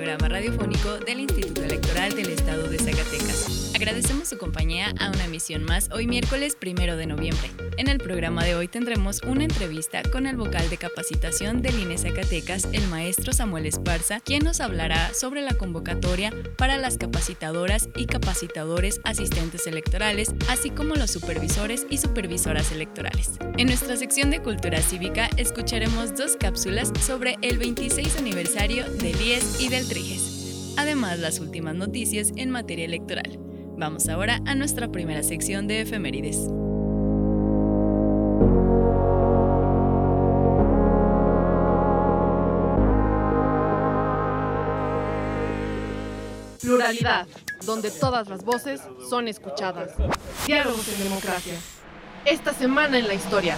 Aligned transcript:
programa 0.00 0.30
radiofónico 0.30 0.96
del 0.96 1.20
Instituto 1.20 1.62
Electoral 1.62 2.14
del 2.16 2.30
Estado 2.30 2.68
de 2.68 2.78
Zacatecas. 2.78 3.72
Agradecemos 3.74 4.28
su 4.28 4.38
compañía 4.38 4.94
a 4.98 5.10
una 5.10 5.26
emisión 5.26 5.62
más 5.62 5.90
hoy 5.92 6.06
miércoles 6.06 6.56
primero 6.58 6.96
de 6.96 7.06
noviembre. 7.06 7.50
En 7.76 7.86
el 7.86 7.98
programa 7.98 8.42
de 8.44 8.54
hoy 8.54 8.66
tendremos 8.66 9.20
una 9.22 9.44
entrevista 9.44 10.02
con 10.10 10.26
el 10.26 10.36
vocal 10.36 10.70
de 10.70 10.78
capacitación 10.78 11.60
del 11.60 11.78
INE 11.78 11.98
Zacatecas, 11.98 12.68
el 12.72 12.86
maestro 12.88 13.34
Samuel 13.34 13.66
Esparza, 13.66 14.20
quien 14.20 14.42
nos 14.42 14.60
hablará 14.60 15.12
sobre 15.12 15.42
la 15.42 15.52
convocatoria 15.52 16.32
para 16.56 16.78
las 16.78 16.96
capacitadoras 16.96 17.90
y 17.94 18.06
capacitadores 18.06 19.02
asistentes 19.04 19.66
electorales, 19.66 20.34
así 20.48 20.70
como 20.70 20.94
los 20.94 21.10
supervisores 21.10 21.86
y 21.90 21.98
supervisoras 21.98 22.72
electorales. 22.72 23.32
En 23.58 23.66
nuestra 23.66 23.96
sección 23.98 24.30
de 24.30 24.40
cultura 24.40 24.80
cívica 24.80 25.28
escucharemos 25.36 26.16
dos 26.16 26.36
cápsulas 26.40 26.90
sobre 27.04 27.36
el 27.42 27.58
26 27.58 28.16
aniversario 28.16 28.88
del 28.90 29.20
IES 29.20 29.60
y 29.60 29.68
del 29.68 29.89
TRIGES, 29.90 30.74
además 30.76 31.18
las 31.18 31.40
últimas 31.40 31.74
noticias 31.74 32.32
en 32.36 32.48
materia 32.50 32.84
electoral. 32.84 33.40
Vamos 33.76 34.08
ahora 34.08 34.40
a 34.46 34.54
nuestra 34.54 34.92
primera 34.92 35.24
sección 35.24 35.66
de 35.66 35.80
efemérides. 35.80 36.36
Pluralidad, 46.60 47.26
donde 47.66 47.90
todas 47.90 48.28
las 48.28 48.44
voces 48.44 48.80
son 49.08 49.26
escuchadas. 49.26 49.90
Diálogos 50.46 50.86
en 50.86 51.02
democracia. 51.02 51.54
Esta 52.24 52.54
semana 52.54 52.96
en 52.96 53.08
la 53.08 53.14
historia. 53.14 53.56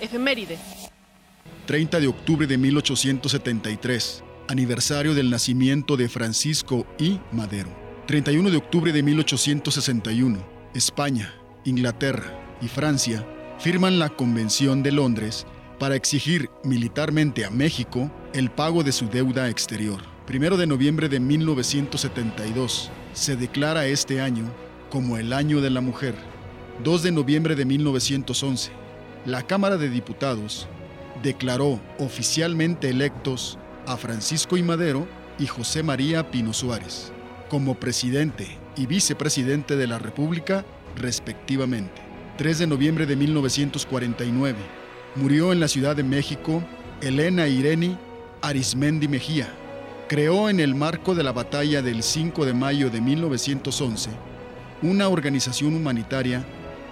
Efemérides. 0.00 0.60
30 1.66 1.98
de 1.98 2.06
octubre 2.06 2.46
de 2.46 2.56
1873, 2.56 4.22
aniversario 4.48 5.14
del 5.14 5.30
nacimiento 5.30 5.96
de 5.96 6.08
Francisco 6.08 6.86
I. 6.98 7.20
Madero. 7.32 7.68
31 8.06 8.50
de 8.50 8.56
octubre 8.56 8.92
de 8.92 9.02
1861, 9.02 10.38
España, 10.74 11.34
Inglaterra 11.64 12.56
y 12.62 12.68
Francia 12.68 13.26
firman 13.58 13.98
la 13.98 14.08
Convención 14.08 14.82
de 14.82 14.92
Londres 14.92 15.46
para 15.78 15.94
exigir 15.94 16.48
militarmente 16.64 17.44
a 17.44 17.50
México 17.50 18.10
el 18.32 18.50
pago 18.50 18.82
de 18.82 18.92
su 18.92 19.08
deuda 19.08 19.48
exterior. 19.48 20.00
1 20.28 20.56
de 20.56 20.66
noviembre 20.66 21.08
de 21.08 21.20
1972 21.20 22.90
se 23.12 23.36
declara 23.36 23.86
este 23.86 24.20
año 24.20 24.50
como 24.90 25.18
el 25.18 25.32
Año 25.32 25.60
de 25.60 25.70
la 25.70 25.80
Mujer. 25.82 26.14
2 26.84 27.02
de 27.02 27.12
noviembre 27.12 27.54
de 27.54 27.64
1911, 27.64 28.70
la 29.26 29.42
Cámara 29.42 29.76
de 29.76 29.90
Diputados 29.90 30.66
declaró 31.22 31.80
oficialmente 31.98 32.88
electos 32.88 33.58
a 33.88 33.96
Francisco 33.96 34.56
I. 34.56 34.62
Madero 34.62 35.08
y 35.38 35.46
José 35.46 35.82
María 35.82 36.30
Pino 36.30 36.52
Suárez 36.52 37.10
como 37.48 37.74
presidente 37.74 38.58
y 38.76 38.86
vicepresidente 38.86 39.76
de 39.76 39.86
la 39.86 39.98
República, 39.98 40.64
respectivamente. 40.96 42.02
3 42.36 42.58
de 42.58 42.66
noviembre 42.66 43.06
de 43.06 43.16
1949. 43.16 44.58
Murió 45.16 45.52
en 45.52 45.60
la 45.60 45.68
Ciudad 45.68 45.96
de 45.96 46.04
México 46.04 46.62
Elena 47.00 47.48
Irene 47.48 47.96
Arismendi 48.42 49.08
Mejía. 49.08 49.48
Creó 50.08 50.50
en 50.50 50.60
el 50.60 50.74
marco 50.74 51.14
de 51.14 51.24
la 51.24 51.32
batalla 51.32 51.80
del 51.80 52.02
5 52.02 52.44
de 52.44 52.54
mayo 52.54 52.90
de 52.90 53.00
1911 53.00 54.10
una 54.82 55.08
organización 55.08 55.74
humanitaria 55.74 56.44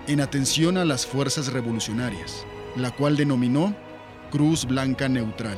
en 0.08 0.20
atención 0.20 0.76
a 0.78 0.84
las 0.84 1.06
fuerzas 1.06 1.52
revolucionarias, 1.52 2.44
la 2.74 2.90
cual 2.90 3.16
denominó 3.16 3.76
Cruz 4.30 4.64
Blanca 4.64 5.08
Neutral, 5.08 5.56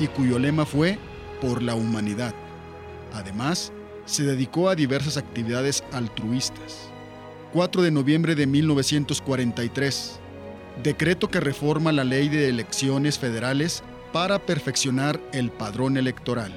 y 0.00 0.08
cuyo 0.08 0.38
lema 0.38 0.66
fue 0.66 0.98
Por 1.40 1.62
la 1.62 1.74
Humanidad. 1.74 2.34
Además, 3.12 3.72
se 4.06 4.24
dedicó 4.24 4.68
a 4.68 4.74
diversas 4.74 5.16
actividades 5.16 5.84
altruistas. 5.92 6.88
4 7.52 7.82
de 7.82 7.90
noviembre 7.90 8.34
de 8.34 8.46
1943. 8.46 10.18
Decreto 10.82 11.28
que 11.28 11.40
reforma 11.40 11.92
la 11.92 12.04
ley 12.04 12.28
de 12.28 12.48
elecciones 12.48 13.18
federales 13.18 13.82
para 14.12 14.38
perfeccionar 14.38 15.20
el 15.32 15.50
padrón 15.50 15.96
electoral. 15.96 16.52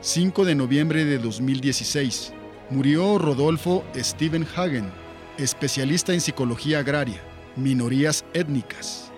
5 0.00 0.44
de 0.44 0.54
noviembre 0.54 1.04
de 1.04 1.18
2016. 1.18 2.32
Murió 2.70 3.18
Rodolfo 3.18 3.84
Steven 3.94 4.46
Hagen, 4.56 4.90
especialista 5.38 6.12
en 6.12 6.20
psicología 6.20 6.80
agraria, 6.80 7.20
minorías 7.56 8.24
étnicas, 8.32 9.12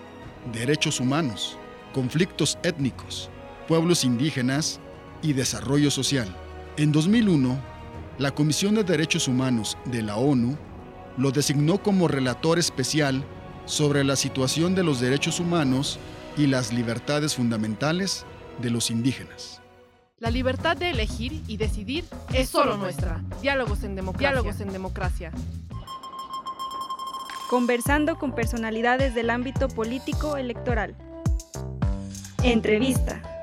derechos 0.53 0.99
humanos, 0.99 1.57
conflictos 1.93 2.57
étnicos, 2.63 3.29
pueblos 3.69 4.03
indígenas 4.03 4.79
y 5.21 5.33
desarrollo 5.33 5.91
social. 5.91 6.27
En 6.75 6.91
2001, 6.91 7.61
la 8.17 8.31
Comisión 8.31 8.73
de 8.73 8.83
Derechos 8.83 9.27
Humanos 9.27 9.77
de 9.85 10.01
la 10.01 10.15
ONU 10.17 10.57
lo 11.17 11.29
designó 11.29 11.77
como 11.83 12.07
relator 12.07 12.57
especial 12.57 13.23
sobre 13.65 14.03
la 14.03 14.15
situación 14.15 14.73
de 14.73 14.83
los 14.83 14.99
derechos 14.99 15.39
humanos 15.39 15.99
y 16.35 16.47
las 16.47 16.73
libertades 16.73 17.35
fundamentales 17.35 18.25
de 18.59 18.71
los 18.71 18.89
indígenas. 18.89 19.61
La 20.17 20.31
libertad 20.31 20.75
de 20.75 20.89
elegir 20.89 21.43
y 21.47 21.57
decidir 21.57 22.05
es 22.33 22.49
solo 22.49 22.75
nuestra. 22.75 23.21
Diálogos 23.39 23.83
en 23.83 23.93
democracia. 23.93 24.31
Diálogos 24.31 24.61
en 24.61 24.73
democracia. 24.73 25.31
Conversando 27.51 28.17
con 28.17 28.33
personalidades 28.33 29.13
del 29.13 29.29
ámbito 29.29 29.67
político 29.67 30.37
electoral. 30.37 30.95
Entrevista. 32.41 33.38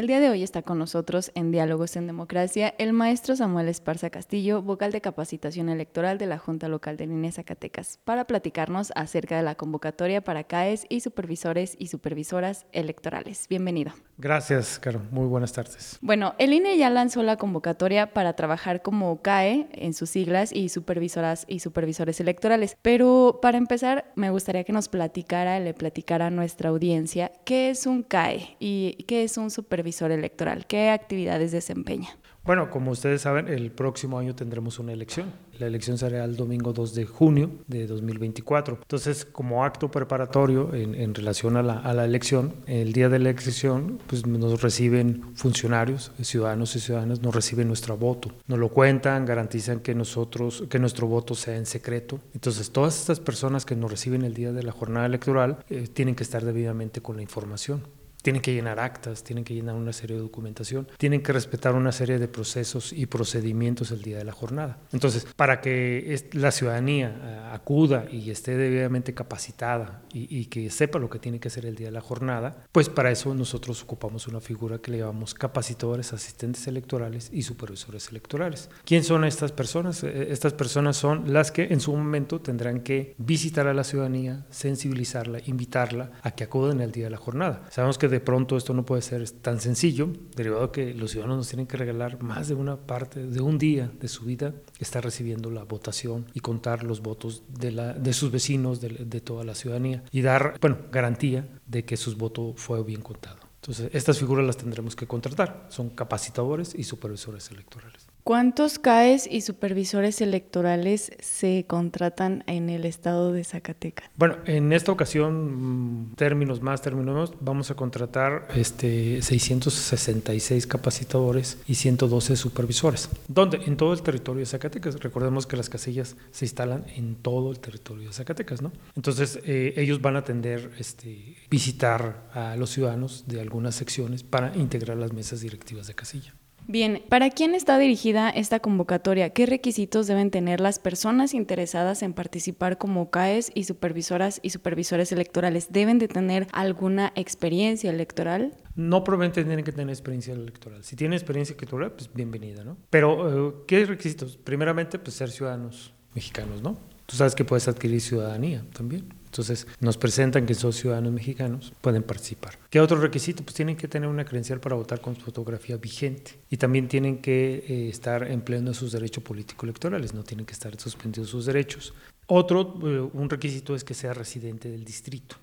El 0.00 0.06
día 0.06 0.18
de 0.18 0.30
hoy 0.30 0.42
está 0.42 0.62
con 0.62 0.78
nosotros 0.78 1.30
en 1.34 1.50
Diálogos 1.50 1.94
en 1.94 2.06
Democracia 2.06 2.74
el 2.78 2.94
maestro 2.94 3.36
Samuel 3.36 3.68
Esparza 3.68 4.08
Castillo, 4.08 4.62
vocal 4.62 4.92
de 4.92 5.02
capacitación 5.02 5.68
electoral 5.68 6.16
de 6.16 6.24
la 6.24 6.38
Junta 6.38 6.68
Local 6.68 6.96
de 6.96 7.06
Línea 7.06 7.32
Zacatecas, 7.32 7.98
para 8.02 8.24
platicarnos 8.24 8.94
acerca 8.96 9.36
de 9.36 9.42
la 9.42 9.56
convocatoria 9.56 10.24
para 10.24 10.44
CAES 10.44 10.86
y 10.88 11.00
supervisores 11.00 11.76
y 11.78 11.88
supervisoras 11.88 12.64
electorales. 12.72 13.44
Bienvenido. 13.50 13.92
Gracias, 14.16 14.78
Caro. 14.78 15.02
Muy 15.10 15.26
buenas 15.26 15.52
tardes. 15.52 15.98
Bueno, 16.00 16.34
el 16.38 16.54
INE 16.54 16.78
ya 16.78 16.88
lanzó 16.88 17.22
la 17.22 17.36
convocatoria 17.36 18.14
para 18.14 18.32
trabajar 18.32 18.80
como 18.80 19.20
CAE 19.20 19.68
en 19.72 19.92
sus 19.92 20.08
siglas 20.08 20.50
y 20.50 20.70
supervisoras 20.70 21.44
y 21.46 21.60
supervisores 21.60 22.20
electorales. 22.20 22.74
Pero 22.80 23.38
para 23.42 23.58
empezar, 23.58 24.10
me 24.14 24.30
gustaría 24.30 24.64
que 24.64 24.72
nos 24.72 24.88
platicara, 24.88 25.60
le 25.60 25.74
platicara 25.74 26.28
a 26.28 26.30
nuestra 26.30 26.70
audiencia 26.70 27.32
qué 27.44 27.68
es 27.68 27.86
un 27.86 28.02
CAE 28.02 28.56
y 28.60 29.04
qué 29.06 29.24
es 29.24 29.36
un 29.36 29.50
supervisor 29.50 29.89
electoral, 29.92 30.66
qué 30.66 30.90
actividades 30.90 31.52
desempeña. 31.52 32.10
Bueno, 32.42 32.70
como 32.70 32.90
ustedes 32.90 33.20
saben, 33.20 33.48
el 33.48 33.70
próximo 33.70 34.18
año 34.18 34.34
tendremos 34.34 34.78
una 34.78 34.92
elección. 34.92 35.30
La 35.58 35.66
elección 35.66 35.98
será 35.98 36.24
el 36.24 36.36
domingo 36.36 36.72
2 36.72 36.94
de 36.94 37.04
junio 37.04 37.50
de 37.66 37.86
2024. 37.86 38.78
Entonces, 38.80 39.26
como 39.26 39.62
acto 39.62 39.90
preparatorio 39.90 40.72
en, 40.72 41.14
relación 41.14 41.58
a 41.58 41.62
la, 41.62 42.04
elección, 42.04 42.54
el 42.66 42.94
día 42.94 43.10
de 43.10 43.18
la 43.18 43.28
elección 43.28 44.00
pues, 44.06 44.26
nos 44.26 44.62
reciben 44.62 45.22
funcionarios, 45.34 46.12
ciudadanos 46.22 46.74
y 46.76 46.80
ciudadanas, 46.80 47.20
nos 47.20 47.34
reciben 47.34 47.68
nuestro 47.68 47.98
voto. 47.98 48.30
Nos 48.46 48.58
lo 48.58 48.70
cuentan, 48.70 49.26
garantizan 49.26 49.80
que, 49.80 49.94
nosotros, 49.94 50.64
que 50.70 50.78
nuestro 50.78 51.06
voto 51.08 51.34
sea 51.34 51.56
en 51.56 51.66
secreto. 51.66 52.20
Entonces, 52.32 52.70
todas 52.70 52.98
estas 52.98 53.20
personas 53.20 53.66
que 53.66 53.76
nos 53.76 53.90
reciben 53.90 54.22
el 54.22 54.32
día 54.32 54.52
de 54.52 54.62
la 54.62 54.72
jornada 54.72 55.04
electoral 55.04 55.58
eh, 55.68 55.88
tienen 55.92 56.14
que 56.14 56.22
estar 56.22 56.42
debidamente 56.42 57.02
con 57.02 57.16
la 57.16 57.22
información 57.22 57.82
tienen 58.22 58.42
que 58.42 58.52
llenar 58.52 58.80
actas, 58.80 59.24
tienen 59.24 59.44
que 59.44 59.54
llenar 59.54 59.74
una 59.74 59.92
serie 59.92 60.16
de 60.16 60.22
documentación, 60.22 60.88
tienen 60.98 61.22
que 61.22 61.32
respetar 61.32 61.74
una 61.74 61.92
serie 61.92 62.18
de 62.18 62.28
procesos 62.28 62.92
y 62.92 63.06
procedimientos 63.06 63.90
el 63.90 64.02
día 64.02 64.18
de 64.18 64.24
la 64.24 64.32
jornada. 64.32 64.78
Entonces, 64.92 65.26
para 65.36 65.60
que 65.60 66.28
la 66.32 66.50
ciudadanía 66.50 67.16
eh, 67.22 67.50
acuda 67.52 68.06
y 68.10 68.30
esté 68.30 68.56
debidamente 68.56 69.14
capacitada 69.14 70.02
y, 70.12 70.46
que 70.46 70.70
sepa 70.70 70.98
lo 70.98 71.08
que 71.08 71.18
tiene 71.18 71.38
que 71.38 71.48
hacer 71.48 71.66
el 71.66 71.76
día 71.76 71.88
de 71.88 71.92
la 71.92 72.00
jornada, 72.00 72.64
pues 72.72 72.88
para 72.88 73.10
eso 73.10 73.34
nosotros 73.34 73.82
ocupamos 73.82 74.26
una 74.26 74.40
figura 74.40 74.78
que 74.78 74.90
le 74.90 74.98
llamamos 74.98 75.34
capacitadores, 75.34 76.12
asistentes 76.12 76.66
electorales 76.66 77.30
y 77.32 77.42
supervisores 77.42 78.08
electorales. 78.10 78.68
¿Quién 78.84 79.04
son 79.04 79.24
estas 79.24 79.52
personas? 79.52 80.02
Eh, 80.02 80.28
estas 80.30 80.52
personas 80.52 80.96
son 80.96 81.32
las 81.32 81.52
que 81.52 81.64
en 81.70 81.80
su 81.80 81.94
momento 81.94 82.40
tendrán 82.40 82.80
que 82.80 83.14
visitar 83.18 83.66
a 83.66 83.74
la 83.74 83.84
ciudadanía, 83.84 84.44
sensibilizarla, 84.50 85.40
invitarla 85.46 86.10
a 86.22 86.32
que 86.32 86.44
acudan 86.44 86.80
el 86.80 86.92
día 86.92 87.04
de 87.04 87.10
la 87.10 87.16
jornada. 87.16 87.62
Sabemos 87.70 87.98
que 87.98 88.08
de 88.10 88.20
pronto 88.20 88.56
esto 88.56 88.74
no 88.74 88.84
puede 88.84 89.02
ser 89.02 89.28
tan 89.30 89.60
sencillo, 89.60 90.08
derivado 90.36 90.66
de 90.66 90.72
que 90.72 90.94
los 90.94 91.12
ciudadanos 91.12 91.38
nos 91.38 91.48
tienen 91.48 91.66
que 91.66 91.76
regalar 91.76 92.22
más 92.22 92.48
de 92.48 92.54
una 92.54 92.76
parte 92.76 93.24
de 93.24 93.40
un 93.40 93.58
día 93.58 93.90
de 94.00 94.08
su 94.08 94.24
vida, 94.24 94.54
estar 94.78 95.02
recibiendo 95.02 95.50
la 95.50 95.64
votación 95.64 96.26
y 96.34 96.40
contar 96.40 96.84
los 96.84 97.00
votos 97.02 97.44
de, 97.48 97.72
la, 97.72 97.92
de 97.92 98.12
sus 98.12 98.30
vecinos, 98.30 98.80
de, 98.80 98.88
de 98.88 99.20
toda 99.20 99.44
la 99.44 99.54
ciudadanía 99.54 100.02
y 100.10 100.22
dar, 100.22 100.58
bueno, 100.60 100.78
garantía 100.90 101.48
de 101.66 101.84
que 101.84 101.96
su 101.96 102.16
voto 102.16 102.54
fue 102.56 102.82
bien 102.82 103.00
contado. 103.00 103.38
Entonces, 103.62 103.90
estas 103.92 104.18
figuras 104.18 104.46
las 104.46 104.56
tendremos 104.56 104.96
que 104.96 105.06
contratar. 105.06 105.66
Son 105.68 105.90
capacitadores 105.90 106.74
y 106.74 106.84
supervisores 106.84 107.50
electorales. 107.50 108.09
¿Cuántos 108.30 108.78
CAES 108.78 109.26
y 109.28 109.40
supervisores 109.40 110.20
electorales 110.20 111.10
se 111.18 111.64
contratan 111.66 112.44
en 112.46 112.70
el 112.70 112.84
estado 112.84 113.32
de 113.32 113.42
Zacatecas? 113.42 114.08
Bueno, 114.14 114.36
en 114.46 114.72
esta 114.72 114.92
ocasión, 114.92 116.10
mm, 116.10 116.14
términos 116.14 116.62
más, 116.62 116.80
términos 116.80 117.12
menos, 117.12 117.32
vamos 117.40 117.72
a 117.72 117.74
contratar 117.74 118.46
este, 118.54 119.20
666 119.20 120.68
capacitadores 120.68 121.58
y 121.66 121.74
112 121.74 122.36
supervisores. 122.36 123.08
¿Dónde? 123.26 123.62
En 123.66 123.76
todo 123.76 123.94
el 123.94 124.02
territorio 124.02 124.38
de 124.38 124.46
Zacatecas. 124.46 125.00
Recordemos 125.00 125.48
que 125.48 125.56
las 125.56 125.68
casillas 125.68 126.14
se 126.30 126.44
instalan 126.44 126.84
en 126.94 127.16
todo 127.16 127.50
el 127.50 127.58
territorio 127.58 128.06
de 128.06 128.14
Zacatecas, 128.14 128.62
¿no? 128.62 128.70
Entonces, 128.94 129.40
eh, 129.44 129.74
ellos 129.76 130.00
van 130.02 130.14
a 130.14 130.20
atender, 130.20 130.70
este, 130.78 131.34
visitar 131.50 132.30
a 132.32 132.54
los 132.54 132.70
ciudadanos 132.70 133.24
de 133.26 133.40
algunas 133.40 133.74
secciones 133.74 134.22
para 134.22 134.56
integrar 134.56 134.98
las 134.98 135.12
mesas 135.12 135.40
directivas 135.40 135.88
de 135.88 135.94
casilla. 135.94 136.32
Bien, 136.70 137.02
¿para 137.08 137.30
quién 137.30 137.56
está 137.56 137.80
dirigida 137.80 138.30
esta 138.30 138.60
convocatoria? 138.60 139.30
¿Qué 139.30 139.44
requisitos 139.44 140.06
deben 140.06 140.30
tener 140.30 140.60
las 140.60 140.78
personas 140.78 141.34
interesadas 141.34 142.00
en 142.04 142.12
participar 142.12 142.78
como 142.78 143.10
CAES 143.10 143.50
y 143.56 143.64
supervisoras 143.64 144.38
y 144.40 144.50
supervisores 144.50 145.10
electorales? 145.10 145.72
¿Deben 145.72 145.98
de 145.98 146.06
tener 146.06 146.46
alguna 146.52 147.12
experiencia 147.16 147.90
electoral? 147.90 148.54
No 148.76 149.02
probablemente 149.02 149.42
tienen 149.42 149.64
que 149.64 149.72
tener 149.72 149.88
experiencia 149.88 150.32
electoral. 150.32 150.84
Si 150.84 150.94
tienen 150.94 151.14
experiencia 151.14 151.56
electoral, 151.56 151.90
pues 151.90 152.08
bienvenida, 152.14 152.62
¿no? 152.62 152.76
Pero, 152.88 153.48
eh, 153.48 153.54
¿qué 153.66 153.84
requisitos? 153.84 154.36
Primeramente, 154.36 155.00
pues 155.00 155.16
ser 155.16 155.32
ciudadanos 155.32 155.92
mexicanos, 156.14 156.62
¿no? 156.62 156.78
Tú 157.06 157.16
sabes 157.16 157.34
que 157.34 157.44
puedes 157.44 157.66
adquirir 157.66 158.00
ciudadanía 158.00 158.64
también. 158.72 159.12
Entonces 159.30 159.68
nos 159.78 159.96
presentan 159.96 160.44
que 160.44 160.54
son 160.54 160.72
ciudadanos 160.72 161.12
mexicanos, 161.12 161.72
pueden 161.80 162.02
participar. 162.02 162.58
¿Qué 162.68 162.80
otro 162.80 163.00
requisito? 163.00 163.44
Pues 163.44 163.54
tienen 163.54 163.76
que 163.76 163.86
tener 163.86 164.08
una 164.08 164.24
credencial 164.24 164.58
para 164.58 164.74
votar 164.74 165.00
con 165.00 165.14
fotografía 165.14 165.76
vigente 165.76 166.32
y 166.50 166.56
también 166.56 166.88
tienen 166.88 167.18
que 167.18 167.64
eh, 167.68 167.88
estar 167.88 168.28
empleando 168.28 168.74
sus 168.74 168.90
derechos 168.90 169.22
político-electorales, 169.22 170.14
no 170.14 170.24
tienen 170.24 170.46
que 170.46 170.52
estar 170.52 170.76
suspendidos 170.80 171.30
sus 171.30 171.46
derechos. 171.46 171.94
Otro, 172.26 172.76
eh, 172.82 173.08
un 173.12 173.30
requisito 173.30 173.76
es 173.76 173.84
que 173.84 173.94
sea 173.94 174.14
residente 174.14 174.68
del 174.68 174.84
distrito. 174.84 175.36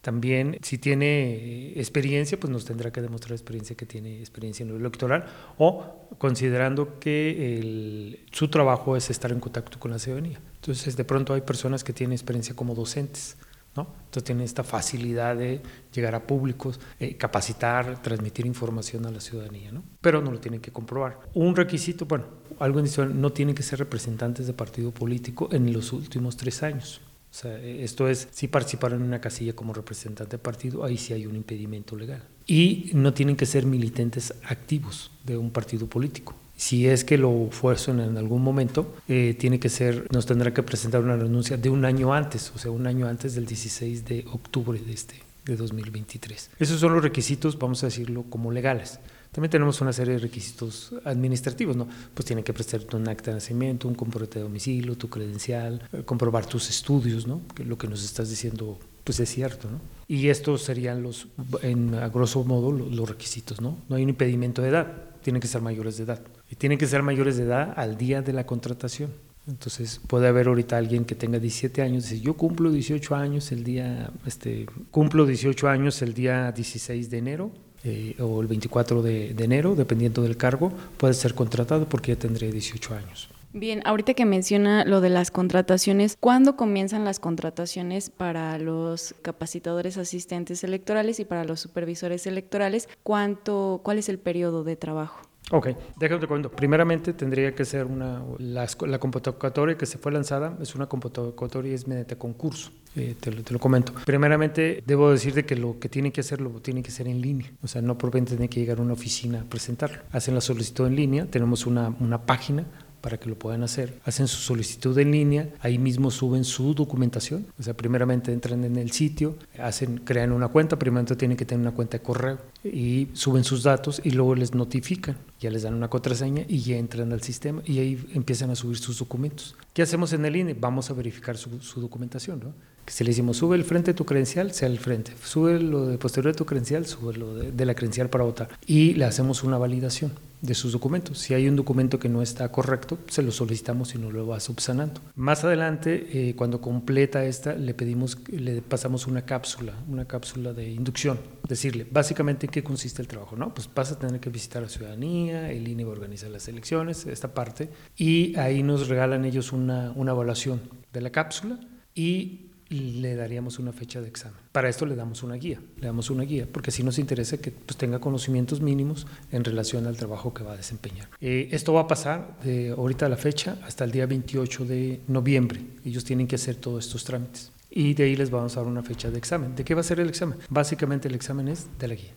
También, 0.00 0.56
si 0.62 0.78
tiene 0.78 1.34
eh, 1.34 1.72
experiencia, 1.76 2.40
pues 2.40 2.50
nos 2.50 2.64
tendrá 2.64 2.90
que 2.90 3.02
demostrar 3.02 3.32
experiencia 3.32 3.76
que 3.76 3.84
tiene 3.84 4.18
experiencia 4.18 4.62
en 4.62 4.70
lo 4.70 4.76
electoral 4.76 5.26
o 5.58 6.08
considerando 6.16 6.98
que 6.98 8.18
su 8.32 8.48
trabajo 8.48 8.96
es 8.96 9.10
estar 9.10 9.30
en 9.30 9.40
contacto 9.40 9.78
con 9.78 9.90
la 9.90 9.98
ciudadanía. 9.98 10.40
Entonces, 10.60 10.96
de 10.96 11.04
pronto 11.04 11.32
hay 11.32 11.40
personas 11.40 11.82
que 11.82 11.92
tienen 11.92 12.12
experiencia 12.12 12.54
como 12.54 12.74
docentes, 12.74 13.36
¿no? 13.76 13.86
Entonces 14.04 14.24
tienen 14.24 14.44
esta 14.44 14.64
facilidad 14.64 15.36
de 15.36 15.62
llegar 15.94 16.14
a 16.14 16.26
públicos, 16.26 16.80
eh, 16.98 17.16
capacitar, 17.16 18.02
transmitir 18.02 18.44
información 18.44 19.06
a 19.06 19.10
la 19.10 19.20
ciudadanía, 19.20 19.72
¿no? 19.72 19.82
Pero 20.00 20.20
no 20.20 20.30
lo 20.30 20.38
tienen 20.38 20.60
que 20.60 20.70
comprobar. 20.70 21.20
Un 21.34 21.56
requisito, 21.56 22.04
bueno, 22.04 22.26
algo 22.58 22.80
adicional, 22.80 23.18
no 23.18 23.32
tienen 23.32 23.54
que 23.54 23.62
ser 23.62 23.78
representantes 23.78 24.46
de 24.46 24.52
partido 24.52 24.90
político 24.90 25.48
en 25.52 25.72
los 25.72 25.92
últimos 25.92 26.36
tres 26.36 26.62
años. 26.62 27.00
O 27.30 27.34
sea, 27.34 27.58
esto 27.60 28.08
es, 28.08 28.28
si 28.32 28.48
participaron 28.48 29.00
en 29.00 29.06
una 29.06 29.20
casilla 29.20 29.54
como 29.54 29.72
representante 29.72 30.32
de 30.32 30.42
partido, 30.42 30.84
ahí 30.84 30.98
sí 30.98 31.12
hay 31.12 31.26
un 31.26 31.36
impedimento 31.36 31.96
legal. 31.96 32.24
Y 32.44 32.90
no 32.92 33.14
tienen 33.14 33.36
que 33.36 33.46
ser 33.46 33.66
militantes 33.66 34.34
activos 34.42 35.12
de 35.24 35.36
un 35.36 35.52
partido 35.52 35.86
político. 35.86 36.34
Si 36.60 36.86
es 36.86 37.04
que 37.04 37.16
lo 37.16 37.48
fuerzan 37.50 38.00
en 38.00 38.18
algún 38.18 38.42
momento, 38.42 38.94
eh, 39.08 39.34
tiene 39.38 39.58
que 39.58 39.70
ser, 39.70 40.06
nos 40.12 40.26
tendrá 40.26 40.52
que 40.52 40.62
presentar 40.62 41.00
una 41.00 41.16
renuncia 41.16 41.56
de 41.56 41.70
un 41.70 41.86
año 41.86 42.12
antes, 42.12 42.52
o 42.54 42.58
sea, 42.58 42.70
un 42.70 42.86
año 42.86 43.06
antes 43.08 43.34
del 43.34 43.46
16 43.46 44.04
de 44.04 44.26
octubre 44.30 44.78
de 44.78 44.92
este 44.92 45.14
de 45.46 45.56
2023. 45.56 46.50
Esos 46.58 46.78
son 46.78 46.92
los 46.92 47.02
requisitos, 47.02 47.58
vamos 47.58 47.82
a 47.82 47.86
decirlo, 47.86 48.24
como 48.28 48.52
legales. 48.52 49.00
También 49.32 49.50
tenemos 49.50 49.80
una 49.80 49.94
serie 49.94 50.12
de 50.14 50.18
requisitos 50.18 50.92
administrativos, 51.04 51.76
¿no? 51.76 51.88
Pues 52.12 52.26
tienen 52.26 52.44
que 52.44 52.52
prestarte 52.52 52.94
un 52.94 53.08
acta 53.08 53.30
de 53.30 53.36
nacimiento, 53.36 53.88
un 53.88 53.94
comprobante 53.94 54.40
de 54.40 54.42
domicilio, 54.42 54.98
tu 54.98 55.08
credencial, 55.08 55.88
eh, 55.94 56.02
comprobar 56.04 56.44
tus 56.44 56.68
estudios, 56.68 57.26
¿no? 57.26 57.40
Lo 57.64 57.78
que 57.78 57.88
nos 57.88 58.04
estás 58.04 58.28
diciendo, 58.28 58.78
pues 59.04 59.20
es 59.20 59.28
cierto, 59.28 59.70
¿no? 59.70 59.80
Y 60.08 60.28
estos 60.28 60.62
serían 60.62 61.02
los, 61.02 61.28
en, 61.62 61.94
a 61.94 62.08
grosso 62.08 62.42
modo, 62.44 62.72
los, 62.72 63.08
requisitos, 63.08 63.60
¿no? 63.60 63.78
No 63.88 63.96
hay 63.96 64.02
un 64.02 64.08
impedimento 64.08 64.60
de 64.60 64.70
edad, 64.70 64.92
tienen 65.22 65.40
que 65.40 65.46
ser 65.46 65.62
mayores 65.62 65.98
de 65.98 66.04
edad. 66.04 66.20
Y 66.50 66.56
tienen 66.56 66.78
que 66.78 66.86
ser 66.86 67.02
mayores 67.02 67.36
de 67.36 67.44
edad 67.44 67.74
al 67.76 67.96
día 67.96 68.20
de 68.20 68.32
la 68.32 68.44
contratación. 68.44 69.10
Entonces 69.46 70.00
puede 70.06 70.28
haber 70.28 70.48
ahorita 70.48 70.76
alguien 70.76 71.04
que 71.04 71.14
tenga 71.14 71.38
17 71.38 71.82
años 71.82 72.10
y 72.10 72.14
dice, 72.14 72.24
yo 72.24 72.34
cumplo 72.34 72.70
18 72.70 73.14
años 73.14 73.52
el 73.52 73.64
día, 73.64 74.10
este, 74.26 74.66
cumplo 74.90 75.26
18 75.26 75.68
años 75.68 76.02
el 76.02 76.12
día 76.12 76.52
16 76.52 77.10
de 77.10 77.18
enero 77.18 77.50
eh, 77.82 78.14
o 78.20 78.42
el 78.42 78.46
24 78.46 79.02
de, 79.02 79.30
enero, 79.38 79.74
dependiendo 79.74 80.22
del 80.22 80.36
cargo, 80.36 80.72
puede 80.98 81.14
ser 81.14 81.34
contratado 81.34 81.88
porque 81.88 82.12
ya 82.14 82.18
tendré 82.18 82.52
18 82.52 82.94
años. 82.94 83.30
Bien, 83.52 83.82
ahorita 83.84 84.14
que 84.14 84.24
menciona 84.24 84.84
lo 84.84 85.00
de 85.00 85.10
las 85.10 85.32
contrataciones, 85.32 86.16
¿cuándo 86.20 86.56
comienzan 86.56 87.04
las 87.04 87.18
contrataciones 87.18 88.08
para 88.08 88.56
los 88.58 89.14
capacitadores 89.22 89.98
asistentes 89.98 90.62
electorales 90.62 91.18
y 91.18 91.24
para 91.24 91.44
los 91.44 91.58
supervisores 91.58 92.28
electorales? 92.28 92.88
¿Cuánto, 93.02 93.80
¿Cuál 93.82 93.98
es 93.98 94.08
el 94.08 94.20
periodo 94.20 94.62
de 94.62 94.76
trabajo? 94.76 95.22
Ok, 95.52 95.70
déjame 95.98 96.20
te 96.20 96.28
cuento. 96.28 96.48
Primeramente 96.52 97.12
tendría 97.12 97.52
que 97.52 97.64
ser 97.64 97.86
una, 97.86 98.22
la, 98.38 98.68
la, 98.86 99.76
que 99.76 99.86
se 99.86 99.98
fue 99.98 100.12
lanzada, 100.12 100.56
es 100.60 100.76
una 100.76 100.86
convocatoria 100.86 101.74
es 101.74 101.88
mediante 101.88 102.16
concurso, 102.16 102.70
eh, 102.94 103.16
te, 103.18 103.32
lo, 103.32 103.42
te, 103.42 103.52
lo, 103.52 103.58
comento. 103.58 103.92
Primeramente 104.06 104.84
debo 104.86 105.10
decirte 105.10 105.44
que 105.44 105.56
lo 105.56 105.80
que 105.80 105.88
tienen 105.88 106.12
que 106.12 106.20
hacer 106.20 106.40
lo 106.40 106.50
tienen 106.60 106.84
que 106.84 106.90
hacer 106.90 107.08
en 107.08 107.20
línea, 107.20 107.50
o 107.62 107.66
sea, 107.66 107.82
no 107.82 107.98
por 107.98 108.12
tiene 108.12 108.48
que 108.48 108.60
llegar 108.60 108.78
a 108.78 108.82
una 108.82 108.92
oficina 108.92 109.40
a 109.40 109.44
presentarlo. 109.44 110.02
Hacen 110.12 110.36
la 110.36 110.40
solicitud 110.40 110.86
en 110.86 110.94
línea, 110.94 111.26
tenemos 111.26 111.66
una, 111.66 111.96
una 111.98 112.22
página 112.26 112.64
para 113.00 113.18
que 113.18 113.28
lo 113.28 113.38
puedan 113.38 113.62
hacer. 113.62 113.98
Hacen 114.04 114.28
su 114.28 114.36
solicitud 114.36 114.96
en 114.98 115.12
línea, 115.12 115.48
ahí 115.60 115.78
mismo 115.78 116.10
suben 116.10 116.44
su 116.44 116.74
documentación, 116.74 117.46
o 117.58 117.62
sea, 117.62 117.74
primeramente 117.74 118.32
entran 118.32 118.64
en 118.64 118.76
el 118.76 118.92
sitio, 118.92 119.36
hacen, 119.58 119.98
crean 119.98 120.32
una 120.32 120.48
cuenta, 120.48 120.78
primeramente 120.78 121.16
tienen 121.16 121.36
que 121.36 121.44
tener 121.44 121.60
una 121.60 121.74
cuenta 121.74 121.98
de 121.98 122.02
correo 122.02 122.38
y 122.64 123.08
suben 123.12 123.44
sus 123.44 123.62
datos 123.62 124.00
y 124.04 124.10
luego 124.10 124.34
les 124.34 124.54
notifican, 124.54 125.16
ya 125.40 125.50
les 125.50 125.62
dan 125.62 125.74
una 125.74 125.88
contraseña 125.88 126.44
y 126.48 126.60
ya 126.60 126.76
entran 126.76 127.12
al 127.12 127.22
sistema 127.22 127.62
y 127.64 127.78
ahí 127.78 128.06
empiezan 128.14 128.50
a 128.50 128.54
subir 128.54 128.78
sus 128.78 128.98
documentos. 128.98 129.56
¿Qué 129.72 129.82
hacemos 129.82 130.12
en 130.12 130.24
el 130.24 130.36
INE? 130.36 130.54
Vamos 130.54 130.90
a 130.90 130.94
verificar 130.94 131.36
su, 131.36 131.80
documentación, 131.80 132.40
¿no? 132.40 132.52
si 132.86 133.04
le 133.04 133.10
decimos 133.10 133.36
sube 133.36 133.54
el 133.56 133.62
frente 133.62 133.92
de 133.92 133.94
tu 133.94 134.04
credencial, 134.04 134.52
sea 134.52 134.68
el 134.68 134.80
frente, 134.80 135.12
sube 135.24 135.60
lo 135.60 135.86
de 135.86 135.96
posterior 135.96 136.32
de 136.32 136.38
tu 136.38 136.44
credencial, 136.44 136.86
sube 136.86 137.16
lo 137.16 137.34
de, 137.34 137.64
la 137.64 137.74
credencial 137.74 138.10
para 138.10 138.24
votar 138.24 138.48
y 138.66 138.94
le 138.94 139.04
hacemos 139.04 139.44
una 139.44 139.58
validación 139.58 140.12
de 140.42 140.54
sus 140.54 140.72
documentos. 140.72 141.18
Si 141.18 141.34
hay 141.34 141.48
un 141.48 141.56
documento 141.56 141.98
que 141.98 142.08
no 142.08 142.22
está 142.22 142.50
correcto, 142.50 142.98
se 143.08 143.22
lo 143.22 143.30
solicitamos 143.30 143.94
y 143.94 143.98
no 143.98 144.10
lo 144.10 144.26
va 144.26 144.40
subsanando. 144.40 145.00
Más 145.14 145.44
adelante, 145.44 146.08
eh, 146.12 146.34
cuando 146.34 146.60
completa 146.60 147.24
esta, 147.24 147.54
le 147.54 147.74
pedimos, 147.74 148.18
le 148.28 148.62
pasamos 148.62 149.06
una 149.06 149.22
cápsula, 149.22 149.74
una 149.88 150.06
cápsula 150.06 150.52
de 150.52 150.70
inducción, 150.70 151.18
decirle 151.48 151.86
básicamente 151.90 152.46
en 152.46 152.52
qué 152.52 152.62
consiste 152.62 153.02
el 153.02 153.08
trabajo, 153.08 153.36
¿no? 153.36 153.52
Pues 153.52 153.68
vas 153.74 153.92
a 153.92 153.98
tener 153.98 154.20
que 154.20 154.30
visitar 154.30 154.62
a 154.62 154.66
la 154.66 154.70
ciudadanía, 154.70 155.50
el 155.50 155.66
INE 155.68 155.84
va 155.84 155.90
a 155.90 155.92
organizar 155.92 156.30
las 156.30 156.48
elecciones, 156.48 157.06
esta 157.06 157.34
parte, 157.34 157.70
y 157.96 158.36
ahí 158.38 158.62
nos 158.62 158.88
regalan 158.88 159.24
ellos 159.24 159.52
una, 159.52 159.92
una 159.94 160.12
evaluación 160.12 160.60
de 160.92 161.00
la 161.00 161.10
cápsula 161.10 161.60
y 161.94 162.49
le 162.70 163.16
daríamos 163.16 163.58
una 163.58 163.72
fecha 163.72 164.00
de 164.00 164.08
examen. 164.08 164.38
Para 164.52 164.68
esto 164.68 164.86
le 164.86 164.94
damos 164.94 165.22
una 165.22 165.34
guía, 165.34 165.60
le 165.78 165.86
damos 165.86 166.08
una 166.10 166.22
guía, 166.22 166.46
porque 166.50 166.70
si 166.70 166.82
nos 166.82 166.98
interesa 166.98 167.38
que 167.38 167.50
pues, 167.50 167.76
tenga 167.76 167.98
conocimientos 167.98 168.60
mínimos 168.60 169.06
en 169.32 169.44
relación 169.44 169.86
al 169.86 169.96
trabajo 169.96 170.32
que 170.32 170.44
va 170.44 170.52
a 170.52 170.56
desempeñar. 170.56 171.08
Eh, 171.20 171.48
esto 171.50 171.72
va 171.72 171.82
a 171.82 171.88
pasar 171.88 172.38
de 172.42 172.70
ahorita 172.70 173.06
a 173.06 173.08
la 173.08 173.16
fecha 173.16 173.58
hasta 173.64 173.84
el 173.84 173.90
día 173.90 174.06
28 174.06 174.64
de 174.64 175.00
noviembre. 175.08 175.60
Ellos 175.84 176.04
tienen 176.04 176.26
que 176.26 176.36
hacer 176.36 176.56
todos 176.56 176.86
estos 176.86 177.04
trámites. 177.04 177.52
y 177.72 177.94
de 177.94 178.02
ahí 178.02 178.16
les 178.16 178.30
vamos 178.30 178.56
a 178.56 178.60
dar 178.60 178.68
una 178.68 178.82
fecha 178.82 179.10
de 179.10 179.18
examen. 179.18 179.54
¿De 179.54 179.64
qué 179.64 179.74
va 179.74 179.80
a 179.80 179.84
ser 179.84 180.00
el 180.00 180.08
examen? 180.08 180.38
Básicamente 180.48 181.06
el 181.06 181.14
examen 181.14 181.46
es 181.46 181.68
de 181.78 181.86
la 181.86 181.94
guía. 181.94 182.10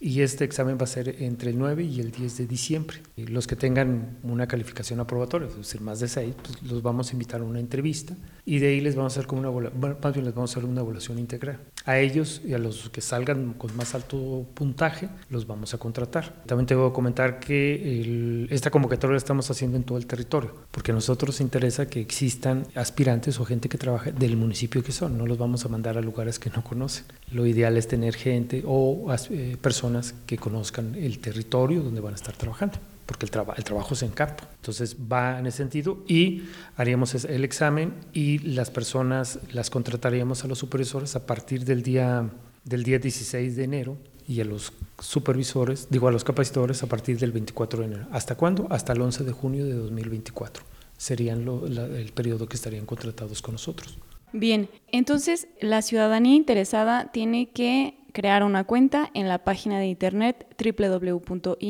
Y 0.00 0.20
este 0.20 0.44
examen 0.44 0.78
va 0.78 0.84
a 0.84 0.86
ser 0.86 1.22
entre 1.22 1.50
el 1.50 1.58
9 1.58 1.82
y 1.82 2.00
el 2.00 2.12
10 2.12 2.38
de 2.38 2.46
diciembre. 2.46 2.98
Los 3.16 3.48
que 3.48 3.56
tengan 3.56 4.18
una 4.22 4.46
calificación 4.46 5.00
aprobatoria, 5.00 5.48
es 5.48 5.56
decir, 5.56 5.80
más 5.80 5.98
de 5.98 6.06
6, 6.06 6.34
pues 6.40 6.62
los 6.62 6.82
vamos 6.82 7.10
a 7.10 7.12
invitar 7.14 7.40
a 7.40 7.44
una 7.44 7.58
entrevista 7.58 8.14
y 8.44 8.60
de 8.60 8.68
ahí 8.68 8.80
les 8.80 8.94
vamos 8.94 9.16
a 9.16 9.20
hacer 9.20 9.26
como 9.26 9.40
una 9.40 9.50
bien 9.50 10.24
les 10.24 10.34
vamos 10.34 10.50
a 10.50 10.58
hacer 10.58 10.64
una 10.64 10.82
evaluación 10.82 11.18
integral. 11.18 11.58
A 11.84 11.98
ellos 11.98 12.42
y 12.46 12.54
a 12.54 12.58
los 12.58 12.90
que 12.90 13.00
salgan 13.00 13.54
con 13.54 13.76
más 13.76 13.94
alto 13.94 14.46
puntaje 14.54 15.08
los 15.30 15.46
vamos 15.46 15.74
a 15.74 15.78
contratar. 15.78 16.44
También 16.46 16.66
tengo 16.66 16.88
que 16.88 16.94
comentar 16.94 17.40
que 17.40 18.46
esta 18.50 18.70
convocatoria 18.70 19.12
la 19.12 19.18
estamos 19.18 19.50
haciendo 19.50 19.76
en 19.76 19.82
todo 19.82 19.98
el 19.98 20.06
territorio, 20.06 20.54
porque 20.70 20.92
a 20.92 20.94
nosotros 20.94 21.28
nos 21.28 21.40
interesa 21.40 21.86
que 21.86 22.00
existan 22.00 22.66
aspirantes 22.74 23.40
o 23.40 23.44
gente 23.44 23.68
que 23.68 23.78
trabaje 23.78 24.12
del 24.12 24.36
municipio 24.36 24.82
que 24.82 24.92
son, 24.92 25.18
no 25.18 25.26
los 25.26 25.38
vamos 25.38 25.64
a 25.64 25.68
mandar 25.68 25.98
a 25.98 26.00
lugares 26.00 26.38
que 26.38 26.50
no 26.50 26.62
conocen. 26.62 27.04
Lo 27.32 27.46
ideal 27.46 27.76
es 27.76 27.88
tener 27.88 28.14
gente 28.14 28.62
o 28.64 29.12
eh, 29.30 29.56
personas 29.60 29.87
que 30.26 30.36
conozcan 30.36 30.94
el 30.94 31.18
territorio 31.18 31.82
donde 31.82 32.00
van 32.00 32.12
a 32.12 32.16
estar 32.16 32.36
trabajando 32.36 32.78
porque 33.08 33.24
el, 33.24 33.32
el 33.56 33.64
trabajo 33.64 33.94
es 33.94 34.02
en 34.02 34.10
campo. 34.10 34.44
Entonces 34.56 34.94
va 35.10 35.38
en 35.38 35.46
ese 35.46 35.56
sentido 35.56 36.04
y 36.06 36.42
haríamos 36.76 37.24
el 37.24 37.42
examen 37.42 37.94
y 38.12 38.38
las 38.40 38.70
personas 38.70 39.38
las 39.50 39.70
contrataríamos 39.70 40.44
a 40.44 40.46
los 40.46 40.58
supervisores 40.58 41.16
a 41.16 41.24
partir 41.24 41.64
del 41.64 41.82
día, 41.82 42.28
del 42.64 42.82
día 42.82 42.98
16 42.98 43.56
de 43.56 43.64
enero 43.64 43.96
y 44.28 44.42
a 44.42 44.44
los 44.44 44.74
supervisores, 45.00 45.88
digo 45.88 46.06
a 46.06 46.12
los 46.12 46.22
capacitadores 46.22 46.82
a 46.82 46.86
partir 46.86 47.18
del 47.18 47.32
24 47.32 47.80
de 47.80 47.86
enero. 47.86 48.06
¿Hasta 48.12 48.34
cuándo? 48.34 48.66
Hasta 48.68 48.92
el 48.92 49.00
11 49.00 49.24
de 49.24 49.32
junio 49.32 49.64
de 49.64 49.72
2024. 49.72 50.62
Serían 50.98 51.48
el 51.48 52.12
periodo 52.12 52.46
que 52.46 52.56
estarían 52.56 52.84
contratados 52.84 53.40
con 53.40 53.54
nosotros. 53.54 53.96
Bien, 54.34 54.68
entonces 54.92 55.48
la 55.62 55.80
ciudadanía 55.80 56.34
interesada 56.34 57.10
tiene 57.10 57.48
que 57.48 57.97
crear 58.18 58.42
una 58.42 58.64
cuenta 58.64 59.10
en 59.14 59.28
la 59.28 59.44
página 59.44 59.78
de 59.78 59.86
internet 59.86 60.44
www.ine.mx. 60.58 61.60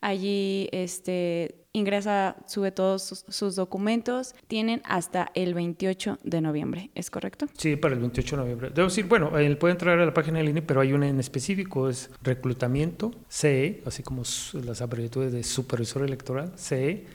Allí 0.00 0.68
este, 0.70 1.66
ingresa, 1.72 2.36
sube 2.46 2.70
todos 2.70 3.24
sus, 3.26 3.56
documentos. 3.56 4.36
Tienen 4.46 4.82
hasta 4.84 5.32
el 5.34 5.54
28 5.54 6.20
de 6.22 6.40
noviembre, 6.40 6.92
¿es 6.94 7.10
correcto? 7.10 7.46
Sí, 7.58 7.74
para 7.74 7.94
el 7.94 8.00
28 8.00 8.36
de 8.36 8.42
noviembre. 8.42 8.70
Debo 8.72 8.86
decir, 8.86 9.06
bueno, 9.06 9.36
él 9.36 9.58
puede 9.58 9.72
entrar 9.72 9.98
a 9.98 10.06
la 10.06 10.14
página 10.14 10.38
del 10.38 10.50
INE, 10.50 10.62
pero 10.62 10.80
hay 10.80 10.92
una 10.92 11.08
en 11.08 11.18
específico, 11.18 11.88
es 11.88 12.08
reclutamiento 12.22 13.10
CE, 13.28 13.82
así 13.86 14.04
como 14.04 14.22
las 14.52 14.82
abreviaturas 14.82 15.32
de 15.32 15.42
supervisor 15.42 16.04
electoral, 16.04 16.52
CE 16.54 17.06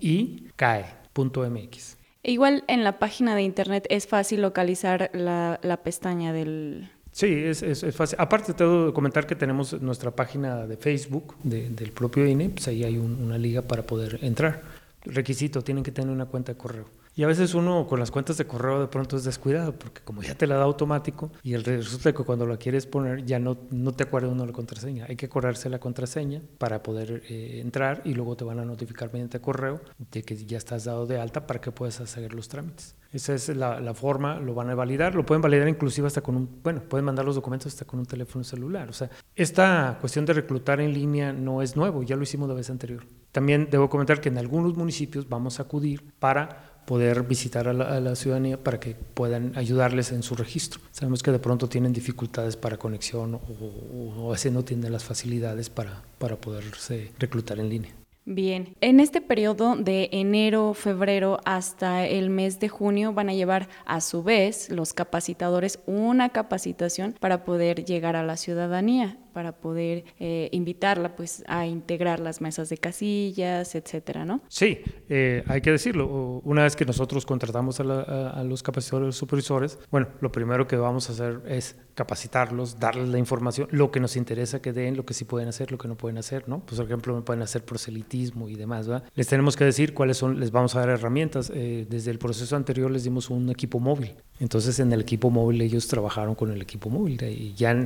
y 0.00 0.46
CAE.mx. 0.56 1.98
E 2.22 2.32
igual 2.32 2.64
en 2.68 2.84
la 2.84 2.98
página 2.98 3.34
de 3.34 3.42
internet 3.42 3.86
es 3.90 4.06
fácil 4.06 4.40
localizar 4.40 5.10
la 5.12 5.80
pestaña 5.84 6.32
del, 6.32 6.90
Sí, 7.18 7.26
es, 7.34 7.64
es, 7.64 7.96
fácil. 7.96 8.16
Aparte, 8.20 8.54
tengo 8.54 8.86
que 8.86 8.92
comentar 8.92 9.26
que 9.26 9.34
tenemos 9.34 9.72
nuestra 9.82 10.12
página 10.12 10.68
de 10.68 10.76
Facebook 10.76 11.34
del 11.42 11.90
propio 11.90 12.24
INE, 12.24 12.50
pues 12.50 12.68
ahí 12.68 12.84
hay 12.84 12.96
una 12.96 13.36
liga 13.36 13.62
para 13.62 13.82
poder 13.82 14.20
entrar. 14.22 14.62
Requisito, 15.02 15.62
tienen 15.62 15.82
que 15.82 15.90
tener 15.90 16.14
una 16.14 16.26
cuenta 16.26 16.52
de 16.52 16.58
correo. 16.58 16.84
Y 17.18 17.24
a 17.24 17.26
veces 17.26 17.52
uno 17.54 17.84
con 17.88 17.98
las 17.98 18.12
cuentas 18.12 18.36
de 18.36 18.46
correo 18.46 18.78
de 18.80 18.86
pronto 18.86 19.16
es 19.16 19.24
descuidado, 19.24 19.76
porque 19.76 20.02
como 20.02 20.22
ya 20.22 20.36
te 20.36 20.46
la 20.46 20.54
da 20.54 20.62
automático 20.62 21.32
y 21.42 21.54
el 21.54 21.64
resulta 21.64 22.12
que 22.12 22.22
cuando 22.22 22.46
la 22.46 22.58
quieres 22.58 22.86
poner 22.86 23.24
ya 23.24 23.40
no, 23.40 23.56
no 23.72 23.90
te 23.90 24.04
acuerda 24.04 24.28
uno 24.28 24.46
la 24.46 24.52
contraseña. 24.52 25.04
Hay 25.08 25.16
que 25.16 25.26
acordarse 25.26 25.68
la 25.68 25.80
contraseña 25.80 26.40
para 26.58 26.80
poder 26.80 27.24
eh, 27.28 27.58
entrar 27.60 28.02
y 28.04 28.14
luego 28.14 28.36
te 28.36 28.44
van 28.44 28.60
a 28.60 28.64
notificar 28.64 29.12
mediante 29.12 29.40
correo 29.40 29.80
de 30.12 30.22
que 30.22 30.36
ya 30.36 30.58
estás 30.58 30.84
dado 30.84 31.06
de 31.06 31.18
alta 31.18 31.44
para 31.44 31.60
que 31.60 31.72
puedas 31.72 32.00
hacer 32.00 32.32
los 32.32 32.46
trámites. 32.46 32.94
Esa 33.12 33.34
es 33.34 33.48
la, 33.48 33.80
la, 33.80 33.94
forma, 33.94 34.38
lo 34.38 34.54
van 34.54 34.70
a 34.70 34.76
validar, 34.76 35.16
lo 35.16 35.26
pueden 35.26 35.42
validar 35.42 35.66
inclusive 35.66 36.06
hasta 36.06 36.20
con 36.20 36.36
un, 36.36 36.60
bueno, 36.62 36.82
pueden 36.82 37.04
mandar 37.04 37.24
los 37.24 37.34
documentos 37.34 37.72
hasta 37.72 37.84
con 37.84 37.98
un 37.98 38.06
teléfono 38.06 38.44
celular. 38.44 38.90
O 38.90 38.92
sea, 38.92 39.10
esta 39.34 39.96
cuestión 40.00 40.24
de 40.24 40.34
reclutar 40.34 40.80
en 40.80 40.94
línea 40.94 41.32
no 41.32 41.62
es 41.62 41.74
nuevo, 41.74 42.04
ya 42.04 42.14
lo 42.14 42.22
hicimos 42.22 42.48
la 42.48 42.54
vez 42.54 42.70
anterior. 42.70 43.04
También 43.32 43.66
debo 43.72 43.88
comentar 43.88 44.20
que 44.20 44.28
en 44.28 44.38
algunos 44.38 44.76
municipios 44.76 45.28
vamos 45.28 45.58
a 45.58 45.64
acudir 45.64 46.12
para 46.20 46.77
poder 46.88 47.22
visitar 47.22 47.68
a 47.68 47.74
la, 47.74 48.16
ciudadanía 48.16 48.56
para 48.56 48.80
que 48.80 48.96
puedan 49.12 49.52
ayudarles 49.56 50.10
en 50.10 50.22
su 50.22 50.34
registro. 50.34 50.80
Sabemos 50.90 51.22
que 51.22 51.30
de 51.30 51.38
pronto 51.38 51.68
tienen 51.68 51.92
dificultades 51.92 52.56
para 52.56 52.78
conexión 52.78 53.34
o, 53.34 54.30
o, 54.32 54.34
no 54.50 54.64
tienen 54.64 54.90
las 54.90 55.04
facilidades 55.04 55.68
para, 55.68 56.02
para 56.18 56.36
poderse 56.36 57.12
reclutar 57.18 57.58
en 57.58 57.68
línea. 57.68 57.92
Bien, 58.24 58.74
en 58.80 59.00
este 59.00 59.20
periodo 59.20 59.76
de 59.76 60.08
enero, 60.12 60.72
febrero 60.72 61.40
hasta 61.44 62.06
el 62.06 62.30
mes 62.30 62.58
de 62.58 62.70
junio 62.70 63.12
van 63.12 63.28
a 63.28 63.34
llevar 63.34 63.68
a 63.84 64.00
su 64.00 64.22
vez 64.22 64.70
los 64.70 64.94
capacitadores 64.94 65.80
una 65.84 66.30
capacitación 66.30 67.14
para 67.20 67.44
poder 67.44 67.84
llegar 67.84 68.16
a 68.16 68.22
la 68.22 68.38
ciudadanía 68.38 69.18
para 69.38 69.52
poder 69.52 70.04
eh, 70.18 70.48
invitarla 70.50 71.14
pues 71.14 71.44
a 71.46 71.64
integrar 71.64 72.18
las 72.18 72.40
mesas 72.40 72.68
de 72.70 72.76
casillas, 72.76 73.76
etcétera, 73.76 74.24
¿no? 74.24 74.40
Sí, 74.48 74.80
eh, 75.08 75.44
hay 75.46 75.60
que 75.60 75.70
decirlo. 75.70 76.40
Una 76.42 76.64
vez 76.64 76.74
que 76.74 76.84
nosotros 76.84 77.24
contratamos 77.24 77.78
a, 77.78 78.42
los 78.42 78.64
capacitadores 78.64 79.14
supervisores, 79.14 79.78
bueno, 79.92 80.08
lo 80.20 80.32
primero 80.32 80.66
que 80.66 80.74
vamos 80.74 81.08
a 81.08 81.12
hacer 81.12 81.40
es 81.46 81.76
capacitarlos, 81.94 82.80
darles 82.80 83.10
la 83.10 83.18
información, 83.18 83.68
lo 83.70 83.92
que 83.92 84.00
nos 84.00 84.16
interesa 84.16 84.60
que 84.60 84.72
den, 84.72 84.96
lo 84.96 85.06
que 85.06 85.14
sí 85.14 85.24
pueden 85.24 85.48
hacer, 85.48 85.70
lo 85.70 85.78
que 85.78 85.86
no 85.86 85.96
pueden 85.96 86.18
hacer, 86.18 86.48
¿no? 86.48 86.58
Pues, 86.66 86.78
por 86.80 86.86
ejemplo, 86.86 87.14
me 87.14 87.22
pueden 87.22 87.42
hacer 87.42 87.64
proselitismo 87.64 88.48
y 88.48 88.56
demás, 88.56 88.88
¿verdad? 88.88 89.04
Les 89.14 89.28
tenemos 89.28 89.54
que 89.54 89.64
decir 89.64 89.94
cuáles 89.94 90.16
son, 90.16 90.40
les 90.40 90.50
vamos 90.50 90.74
a 90.74 90.80
dar 90.80 90.88
herramientas. 90.88 91.52
Eh, 91.54 91.86
desde 91.88 92.10
el 92.10 92.18
proceso 92.18 92.56
anterior 92.56 92.90
les 92.90 93.04
dimos 93.04 93.30
un 93.30 93.50
equipo 93.50 93.78
móvil. 93.78 94.16
Entonces, 94.40 94.80
en 94.80 94.92
el 94.92 95.00
equipo 95.00 95.30
móvil 95.30 95.60
ellos 95.62 95.86
trabajaron 95.86 96.34
con 96.34 96.50
el 96.50 96.60
equipo 96.60 96.90
móvil 96.90 97.22
y 97.22 97.54
ya 97.54 97.76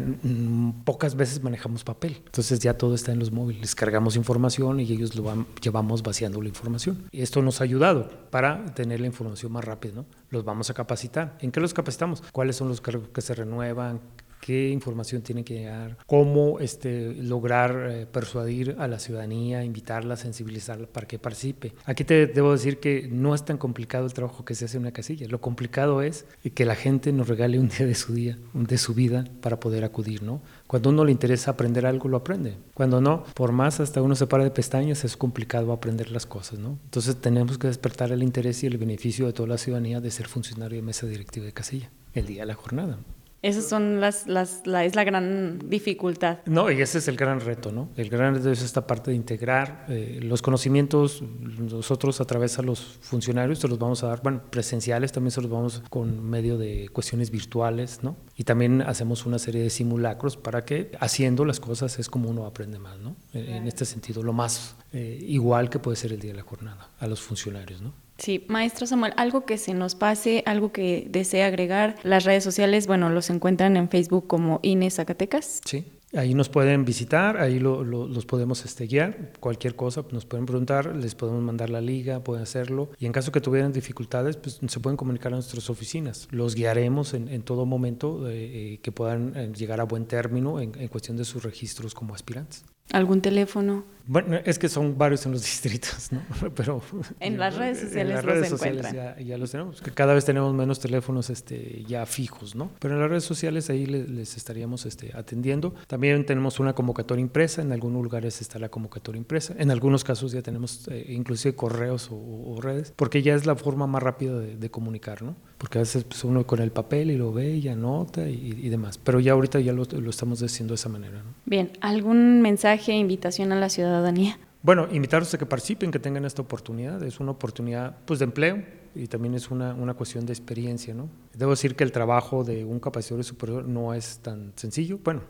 pocas 0.85 1.14
veces 1.14 1.41
manejamos 1.42 1.84
papel. 1.84 2.22
Entonces 2.25 2.58
ya 2.61 2.75
todo 2.75 2.94
está 2.94 3.12
en 3.12 3.18
los 3.18 3.32
móviles. 3.32 3.75
Cargamos 3.75 4.16
información 4.16 4.80
y 4.80 4.84
ellos 4.84 5.14
lo 5.14 5.22
van, 5.22 5.46
llevamos 5.61 6.02
vaciando 6.02 6.40
la 6.40 6.49
información. 6.49 7.08
Y 7.11 7.22
esto 7.22 7.42
nos 7.42 7.61
ha 7.61 7.64
ayudado 7.64 8.08
para 8.30 8.64
tener 8.75 9.00
la 9.00 9.06
información 9.06 9.52
más 9.52 9.64
rápida. 9.64 9.94
¿no? 9.96 10.06
Los 10.30 10.44
vamos 10.44 10.70
a 10.70 10.75
capacitar. 10.75 11.37
¿En 11.40 11.50
qué 11.50 11.61
los 11.61 11.75
capacitamos? 11.75 12.22
¿Cuáles 12.32 12.56
son 12.56 12.68
los 12.68 12.80
cargos 12.80 13.08
que 13.08 13.20
se 13.20 13.34
renuevan? 13.34 14.00
Qué 14.42 14.70
información 14.70 15.22
tiene 15.22 15.44
que 15.44 15.54
llegar, 15.54 15.96
cómo 16.04 16.58
este, 16.58 17.14
lograr 17.14 17.88
eh, 17.88 18.06
persuadir 18.06 18.75
a 18.80 18.88
la 18.88 18.99
ciudadanía, 18.99 19.62
invitarla, 19.62 20.16
sensibilizarla 20.16 20.88
para 20.88 21.06
que 21.06 21.20
participe. 21.20 21.72
Aquí 21.84 22.02
te 22.02 22.26
debo 22.26 22.50
decir 22.50 22.80
que 22.80 23.08
no 23.08 23.37
es 23.37 23.44
tan 23.44 23.56
complicado 23.56 24.04
el 24.04 24.12
trabajo 24.12 24.44
que 24.44 24.56
se 24.56 24.64
hace 24.64 24.78
en 24.78 24.82
una 24.82 24.90
casilla. 24.90 25.28
Lo 25.28 25.40
complicado 25.40 26.02
es 26.02 26.26
que 26.54 26.64
la 26.64 26.75
gente 26.75 27.12
nos 27.12 27.28
regale 27.28 27.61
un 27.61 27.68
día 27.68 27.87
de 27.87 27.94
su 27.94 28.14
día, 28.14 28.37
de 28.52 28.78
su 28.78 28.94
vida 28.94 29.25
para 29.40 29.61
poder 29.61 29.84
acudir, 29.84 30.25
¿no? 30.25 30.42
Cuando 30.66 30.90
uno 30.90 31.04
le 31.04 31.12
interesa 31.12 31.52
aprender 31.52 31.87
algo, 31.87 32.08
lo 32.08 32.16
aprende. 32.16 32.56
Cuando 32.75 33.00
no, 33.00 33.22
por 33.34 33.52
más 33.52 33.78
hasta 33.78 34.02
uno 34.02 34.16
se 34.16 34.26
para 34.26 34.42
de 34.42 34.50
pestañas, 34.50 35.04
es 35.04 35.16
complicado 35.16 35.70
aprender 35.70 36.11
las 36.11 36.26
cosas, 36.26 36.58
¿no? 36.58 36.80
Entonces 36.87 37.14
tenemos 37.20 37.58
que 37.58 37.68
despertar 37.68 38.11
el 38.11 38.25
interés 38.25 38.64
y 38.64 38.66
el 38.66 38.76
beneficio 38.76 39.26
de 39.26 39.34
toda 39.34 39.49
la 39.50 39.58
ciudadanía 39.58 40.00
de 40.00 40.11
ser 40.11 40.26
funcionario 40.26 40.78
de 40.78 40.82
mesa 40.82 41.06
directiva 41.06 41.46
de 41.46 41.52
casilla 41.52 41.90
el 42.12 42.26
día 42.26 42.42
de 42.42 42.46
la 42.46 42.54
jornada. 42.54 42.99
Esas 43.42 43.68
son 43.68 44.00
las, 44.00 44.28
las 44.28 44.66
la, 44.66 44.84
es 44.84 44.94
la 44.94 45.02
gran 45.02 45.58
dificultad. 45.68 46.38
No, 46.46 46.70
y 46.70 46.80
ese 46.80 46.99
es 46.99 47.08
el 47.08 47.16
gran 47.16 47.40
reto, 47.40 47.72
¿no? 47.72 47.88
El 47.96 48.08
gran 48.08 48.37
reto 48.37 48.52
es 48.52 48.62
esta 48.62 48.87
parte 48.87 49.11
de 49.11 49.16
integrar 49.16 49.84
eh, 49.88 50.20
los 50.22 50.42
conocimientos, 50.42 51.22
nosotros 51.22 52.20
a 52.20 52.25
través 52.25 52.56
de 52.56 52.62
los 52.62 52.80
funcionarios 53.00 53.58
se 53.58 53.66
los 53.66 53.80
vamos 53.80 54.04
a 54.04 54.06
dar, 54.06 54.22
bueno, 54.22 54.42
presenciales 54.49 55.11
también 55.11 55.32
se 55.32 55.40
los 55.40 55.50
vamos 55.50 55.82
con 55.90 56.22
medio 56.22 56.56
de 56.56 56.88
cuestiones 56.92 57.32
virtuales, 57.32 58.00
¿no? 58.02 58.16
Y 58.37 58.44
también 58.44 58.80
hacemos 58.82 59.26
una 59.26 59.40
serie 59.40 59.62
de 59.62 59.70
simulacros 59.70 60.37
para 60.37 60.64
que 60.64 60.92
haciendo 61.00 61.44
las 61.44 61.58
cosas 61.58 61.99
es 61.99 62.08
como 62.08 62.30
uno 62.30 62.46
aprende 62.46 62.78
más, 62.78 62.99
¿no? 63.00 63.16
En, 63.32 63.66
este 63.66 63.84
sentido, 63.84 64.22
lo 64.22 64.32
más 64.32 64.76
eh, 64.92 65.18
igual 65.20 65.68
que 65.68 65.80
puede 65.80 65.96
ser 65.96 66.12
el 66.12 66.20
día 66.20 66.30
de 66.30 66.37
la 66.37 66.44
jornada 66.44 66.90
a 67.00 67.06
los 67.08 67.20
funcionarios, 67.20 67.82
¿no? 67.82 67.92
Sí, 68.22 68.44
maestro 68.46 68.86
Samuel, 68.86 69.14
algo 69.16 69.44
que 69.44 69.58
se 69.58 69.74
nos 69.74 69.96
pase, 69.96 70.44
algo 70.46 70.70
que 70.70 71.08
desee 71.10 71.42
agregar. 71.42 71.96
Las 72.04 72.22
redes 72.22 72.44
sociales, 72.44 72.86
bueno, 72.86 73.10
los 73.10 73.30
encuentran 73.30 73.76
en 73.76 73.88
Facebook 73.88 74.28
como 74.28 74.60
INE 74.62 74.92
Zacatecas. 74.92 75.60
Sí, 75.64 75.84
Ahí 76.14 76.34
nos 76.34 76.50
pueden 76.50 76.84
visitar, 76.84 77.38
ahí 77.38 77.58
los 77.58 78.26
podemos 78.26 78.66
este, 78.66 78.86
guiar, 78.86 79.32
cualquier 79.40 79.74
cosa 79.74 80.04
nos 80.12 80.26
pueden 80.26 80.44
preguntar, 80.44 80.94
les 80.94 81.14
podemos 81.14 81.42
mandar 81.42 81.70
la 81.70 81.80
liga, 81.80 82.22
pueden 82.22 82.42
hacerlo. 82.42 82.90
Y 82.98 83.06
en 83.06 83.12
caso 83.12 83.32
que 83.32 83.40
tuvieran 83.40 83.72
dificultades, 83.72 84.36
pues 84.36 84.60
se 84.66 84.80
pueden 84.80 84.98
comunicar 84.98 85.32
a 85.32 85.36
nuestras 85.36 85.70
oficinas. 85.70 86.28
Los 86.30 86.54
guiaremos 86.54 87.14
en, 87.14 87.42
todo 87.44 87.64
momento 87.64 88.28
eh, 88.28 88.34
eh, 88.74 88.78
que 88.82 88.92
puedan 88.92 89.32
eh, 89.34 89.52
llegar 89.56 89.80
a 89.80 89.84
buen 89.84 90.04
término 90.04 90.60
en 90.60 90.88
cuestión 90.88 91.16
de 91.16 91.24
sus 91.24 91.42
registros 91.44 91.94
como 91.94 92.14
aspirantes. 92.14 92.62
¿Algún 92.90 93.20
teléfono? 93.20 93.84
Bueno, 94.06 94.36
es 94.44 94.58
que 94.58 94.68
son 94.68 94.98
varios 94.98 95.24
en 95.26 95.32
los 95.32 95.42
distritos, 95.42 96.10
¿no? 96.12 96.22
Pero 96.54 96.82
en 97.20 97.38
las 97.38 97.56
redes 97.56 97.78
sociales 97.80 98.10
en 98.10 98.14
las 98.14 98.24
redes 98.24 98.48
sociales 98.48 98.86
ya, 98.92 99.38
los 99.38 99.50
tenemos, 99.50 99.80
que 99.80 99.90
cada 99.92 100.14
vez 100.14 100.24
tenemos 100.24 100.52
menos 100.54 100.80
teléfonos 100.80 101.30
este, 101.30 101.84
ya 101.86 102.04
fijos, 102.06 102.54
¿no? 102.54 102.70
Pero 102.78 102.94
en 102.94 103.00
las 103.00 103.10
redes 103.10 103.24
sociales 103.24 103.70
ahí 103.70 103.86
les, 103.86 104.36
estaríamos 104.36 104.86
este, 104.86 105.12
atendiendo. 105.14 105.74
También 105.86 106.26
tenemos 106.26 106.60
una 106.60 106.74
convocatoria 106.74 107.22
impresa, 107.22 107.62
en 107.62 107.72
algunos 107.72 108.02
lugares 108.02 108.40
está 108.40 108.58
la 108.58 108.68
convocatoria 108.68 109.18
impresa, 109.18 109.54
en 109.56 109.70
algunos 109.70 110.04
casos 110.04 110.32
ya 110.32 110.42
tenemos 110.42 110.88
eh, 110.88 111.06
inclusive 111.08 111.54
correos 111.54 112.08
o, 112.10 112.58
redes, 112.60 112.92
porque 112.94 113.22
ya 113.22 113.34
es 113.34 113.46
la 113.46 113.56
forma 113.56 113.86
más 113.86 114.02
rápida 114.02 114.38
de, 114.38 114.56
de 114.56 114.70
comunicar, 114.70 115.22
¿no? 115.22 115.36
Porque 115.62 115.78
a 115.78 115.83
veces 115.83 116.02
pues, 116.02 116.25
uno 116.25 116.45
con 116.45 116.59
el 116.59 116.73
papel 116.73 117.12
y 117.12 117.16
lo 117.16 117.33
ve 117.33 117.54
y 117.54 117.69
anota 117.69 118.28
y, 118.28 118.69
demás, 118.69 118.99
pero 118.99 119.21
ya 119.21 119.31
ahorita 119.31 119.61
ya 119.61 119.73
lo, 119.73 119.85
estamos 120.11 120.42
haciendo 120.42 120.73
de 120.73 120.75
esa 120.75 120.88
manera. 120.88 121.23
Bien, 121.47 121.71
¿algún 121.81 122.42
mensaje, 122.42 122.95
invitación 122.95 123.52
a 123.52 123.61
la 123.61 123.69
ciudadanía? 123.69 124.40
Bueno, 124.64 124.88
invitarlos 124.90 125.33
a 125.35 125.38
que 125.38 125.47
participen, 125.47 125.92
que 125.92 126.00
tengan 126.00 126.25
esta 126.25 126.42
oportunidad. 126.42 127.00
Es 127.04 127.21
una 127.21 127.31
oportunidad 127.31 127.97
pues, 128.07 128.19
de 128.19 128.25
empleo 128.25 128.61
y 128.97 129.07
también 129.07 129.35
es 129.35 129.52
una, 129.52 129.73
una 129.73 129.95
cuestión 129.95 130.26
de 130.26 130.33
experiencia. 130.33 130.95
¿no? 130.95 131.09
Debo 131.33 131.52
decir 131.52 131.76
que 131.76 131.85
el 131.85 131.92
trabajo 131.92 132.42
de 132.42 132.64
un 132.64 132.81
capacitador 132.81 133.23
superior 133.23 133.64
no 133.64 133.95
es 133.95 134.19
tan 134.19 134.52
sencillo. 134.57 134.99
Bueno, 135.04 135.21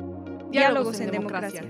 Diálogos, 0.51 0.99
en, 1.01 1.11
democracia. 1.11 1.65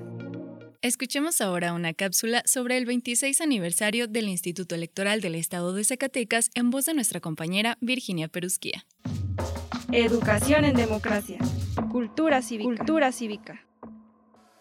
Escuchemos 0.83 1.41
ahora 1.41 1.73
una 1.73 1.93
cápsula 1.93 2.43
sobre 2.45 2.79
el 2.79 2.87
26 2.87 3.41
aniversario 3.41 4.07
del 4.07 4.29
Instituto 4.29 4.77
Electoral 4.77 5.21
del 5.21 5.35
Estado 5.35 5.73
de 5.75 5.85
Zacatecas 5.85 6.51
en 6.55 6.71
voz 6.71 6.87
de 6.87 6.95
nuestra 6.95 7.21
compañera 7.21 7.77
Virginia 7.81 8.29
Perusquía. 8.29 8.85
Educación 9.91 10.65
en 10.65 10.75
democracia. 10.75 11.39
Cultura 11.91 12.41
cívica. 12.41 12.69
Cultura 12.69 13.11
cívica. 13.11 13.67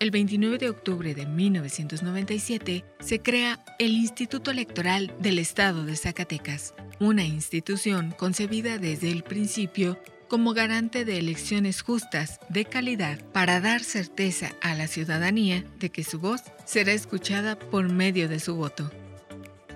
El 0.02 0.10
29 0.10 0.58
de 0.58 0.68
octubre 0.72 1.14
de 1.14 1.28
1997 1.28 2.84
se 3.02 3.22
crea 3.22 3.64
el 3.78 3.92
Instituto 3.92 4.50
Electoral 4.50 5.14
del 5.20 5.38
Estado 5.38 5.86
de 5.86 5.96
Zacatecas, 5.96 6.74
una 7.00 7.24
institución 7.24 8.12
concebida 8.18 8.80
desde 8.80 9.12
el 9.12 9.22
principio 9.22 10.00
como 10.28 10.56
garante 10.56 11.06
de 11.06 11.20
elecciones 11.20 11.84
justas, 11.84 12.40
de 12.50 12.66
calidad, 12.66 13.24
para 13.32 13.62
dar 13.62 13.84
certeza 13.84 14.54
a 14.64 14.74
la 14.74 14.88
ciudadanía 14.88 15.64
de 15.78 15.92
que 15.92 16.04
su 16.04 16.18
voz 16.18 16.42
será 16.66 16.94
escuchada 16.94 17.60
por 17.60 17.88
medio 17.88 18.28
de 18.28 18.40
su 18.40 18.56
voto. 18.56 18.90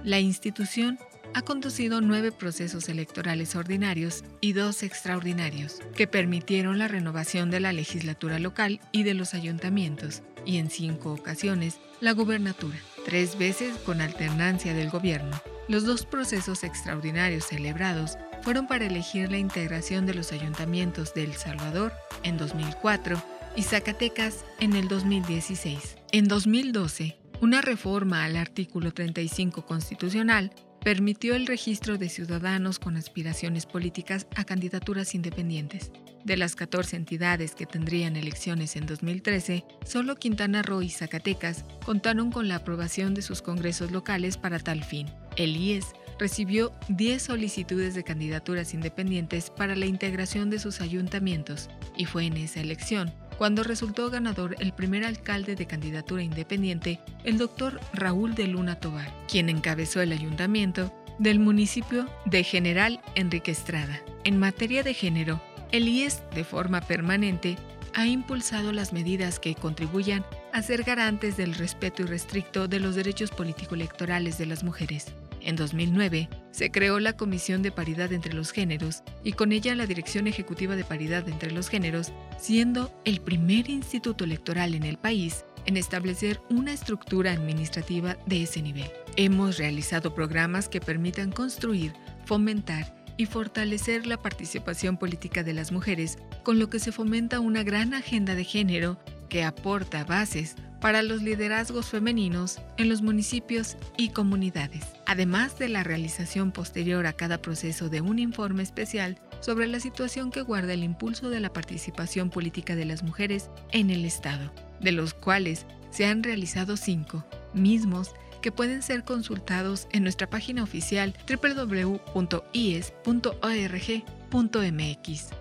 La 0.04 0.20
institución 0.20 0.98
ha 1.36 1.42
conducido 1.42 2.00
nueve 2.00 2.32
procesos 2.32 2.88
electorales 2.88 3.58
ordinarios 3.58 4.24
y 4.40 4.54
dos 4.54 4.84
extraordinarios, 4.84 5.82
que 5.94 6.08
permitieron 6.08 6.80
la 6.80 6.88
renovación 6.88 7.52
de 7.52 7.60
la 7.60 7.74
legislatura 7.74 8.40
local 8.40 8.80
y 8.94 9.04
de 9.04 9.16
los 9.16 9.34
ayuntamientos, 9.34 10.24
y 10.46 10.60
en 10.60 10.70
cinco 10.70 11.12
ocasiones 11.12 11.78
la 12.00 12.14
gubernatura, 12.14 12.78
tres 13.04 13.38
veces 13.38 13.76
con 13.80 14.00
alternancia 14.00 14.74
del 14.74 14.90
gobierno. 14.90 15.38
Los 15.68 15.84
dos 15.84 16.06
procesos 16.06 16.64
extraordinarios 16.64 17.44
celebrados 17.44 18.18
fueron 18.42 18.66
para 18.66 18.86
elegir 18.86 19.30
la 19.30 19.38
integración 19.38 20.06
de 20.06 20.14
los 20.14 20.32
ayuntamientos 20.32 21.14
de 21.14 21.26
El 21.26 21.34
Salvador 21.34 21.92
en 22.24 22.38
2004 22.38 23.22
y 23.58 23.64
Zacatecas 23.64 24.46
en 24.62 24.74
el 24.74 24.88
2016. 24.88 25.98
En 26.14 26.30
2012, 26.30 27.18
una 27.42 27.60
reforma 27.60 28.24
al 28.24 28.38
artículo 28.38 28.94
35 28.94 29.66
constitucional 29.66 30.54
permitió 30.86 31.34
el 31.34 31.48
registro 31.48 31.98
de 31.98 32.10
ciudadanos 32.10 32.78
con 32.78 32.96
aspiraciones 32.96 33.66
políticas 33.66 34.28
a 34.36 34.44
candidaturas 34.44 35.16
independientes. 35.16 35.92
De 36.24 36.38
las 36.38 36.56
14 36.56 36.96
entidades 36.96 37.56
que 37.56 37.66
tendrían 37.66 38.16
elecciones 38.16 38.76
en 38.76 38.86
2013, 38.86 39.66
solo 39.84 40.16
Quintana 40.16 40.62
Roo 40.62 40.84
y 40.84 40.92
Zacatecas 40.92 41.66
contaron 41.84 42.32
con 42.32 42.48
la 42.48 42.58
aprobación 42.58 43.16
de 43.16 43.24
sus 43.24 43.42
congresos 43.42 43.90
locales 43.90 44.38
para 44.38 44.60
tal 44.60 44.84
fin. 44.84 45.08
El 45.38 45.58
IES 45.58 45.88
recibió 46.20 46.72
10 46.90 47.20
solicitudes 47.20 47.96
de 47.96 48.04
candidaturas 48.04 48.76
independientes 48.76 49.50
para 49.50 49.76
la 49.76 49.88
integración 49.88 50.52
de 50.52 50.60
sus 50.60 50.82
ayuntamientos 50.82 51.68
y 51.98 52.06
fue 52.06 52.26
en 52.26 52.38
esa 52.38 52.62
elección 52.62 53.12
cuando 53.38 53.64
resultó 53.64 54.10
ganador 54.10 54.56
el 54.60 54.74
primer 54.74 55.04
alcalde 55.04 55.56
de 55.56 55.68
candidatura 55.68 56.24
independiente, 56.24 57.00
el 57.24 57.38
doctor 57.38 57.80
Raúl 57.94 58.36
de 58.36 58.48
Luna 58.48 58.80
Tobar, 58.80 59.12
quien 59.28 59.50
encabezó 59.50 60.02
el 60.02 60.12
ayuntamiento 60.12 60.94
del 61.20 61.40
municipio 61.40 62.08
de 62.26 62.44
General 62.44 63.02
Enrique 63.16 63.52
Estrada. 63.52 64.02
En 64.24 64.38
materia 64.38 64.84
de 64.84 64.94
género, 64.94 65.42
el 65.72 65.88
IES, 65.88 66.22
de 66.34 66.44
forma 66.44 66.82
permanente, 66.82 67.58
ha 67.94 68.08
impulsado 68.08 68.74
las 68.74 68.92
medidas 68.92 69.40
que 69.40 69.56
contribuyan 69.56 70.26
a 70.52 70.62
ser 70.62 70.84
garantes 70.84 71.38
del 71.38 71.56
respeto 71.56 72.04
irrestricto 72.04 72.68
de 72.68 72.80
los 72.80 72.96
derechos 72.96 73.32
político-electorales 73.32 74.38
de 74.38 74.46
las 74.46 74.64
mujeres. 74.64 75.08
En 75.42 75.56
2009 75.56 76.28
se 76.56 76.72
creó 76.72 77.02
la 77.02 77.18
Comisión 77.18 77.62
de 77.64 77.72
Paridad 77.72 78.14
entre 78.14 78.34
los 78.34 78.52
Géneros 78.52 79.04
y 79.26 79.34
con 79.34 79.52
ella 79.52 79.76
la 79.76 79.88
Dirección 79.88 80.26
Ejecutiva 80.26 80.78
de 80.78 80.86
Paridad 80.86 81.28
entre 81.28 81.52
los 81.52 81.68
Géneros, 81.68 82.14
siendo 82.40 82.98
el 83.04 83.20
primer 83.20 83.70
instituto 83.70 84.24
electoral 84.24 84.74
en 84.74 84.84
el 84.84 84.98
país 84.98 85.44
en 85.66 85.76
establecer 85.76 86.40
una 86.50 86.72
estructura 86.72 87.34
administrativa 87.34 88.16
de 88.26 88.44
ese 88.44 88.62
nivel. 88.62 88.90
Hemos 89.18 89.58
realizado 89.58 90.16
programas 90.16 90.70
que 90.70 90.80
permitan 90.80 91.30
construir, 91.30 91.92
fomentar 92.24 93.04
y 93.18 93.26
fortalecer 93.26 94.08
la 94.08 94.22
participación 94.22 94.96
política 94.96 95.44
de 95.44 95.54
las 95.54 95.74
mujeres, 95.74 96.18
con 96.44 96.58
lo 96.58 96.70
que 96.70 96.80
se 96.80 96.94
fomenta 96.94 97.42
una 97.42 97.64
gran 97.64 97.94
agenda 97.94 98.34
de 98.34 98.46
género 98.46 98.98
que 99.28 99.44
aporta 99.44 100.06
bases 100.06 100.56
para 100.86 101.02
los 101.02 101.24
liderazgos 101.24 101.88
femeninos 101.88 102.60
en 102.78 102.90
los 102.90 103.02
municipios 103.02 103.76
y 103.98 104.10
comunidades, 104.10 104.86
además 105.08 105.58
de 105.58 105.68
la 105.68 105.84
realización 105.84 106.52
posterior 106.52 107.08
a 107.08 107.14
cada 107.14 107.42
proceso 107.42 107.90
de 107.90 108.02
un 108.02 108.20
informe 108.20 108.62
especial 108.62 109.18
sobre 109.40 109.66
la 109.66 109.80
situación 109.80 110.30
que 110.30 110.44
guarda 110.44 110.74
el 110.74 110.84
impulso 110.84 111.32
de 111.32 111.40
la 111.40 111.52
participación 111.52 112.30
política 112.30 112.76
de 112.76 112.86
las 112.86 113.02
mujeres 113.02 113.50
en 113.72 113.90
el 113.90 114.06
Estado, 114.06 114.54
de 114.80 114.92
los 114.92 115.16
cuales 115.16 115.66
se 115.90 116.06
han 116.06 116.22
realizado 116.22 116.78
cinco, 116.78 117.26
mismos 117.56 118.12
que 118.44 118.52
pueden 118.52 118.84
ser 118.84 119.04
consultados 119.04 119.88
en 119.92 120.04
nuestra 120.04 120.30
página 120.30 120.62
oficial 120.62 121.16
www.ies.org 121.28 122.06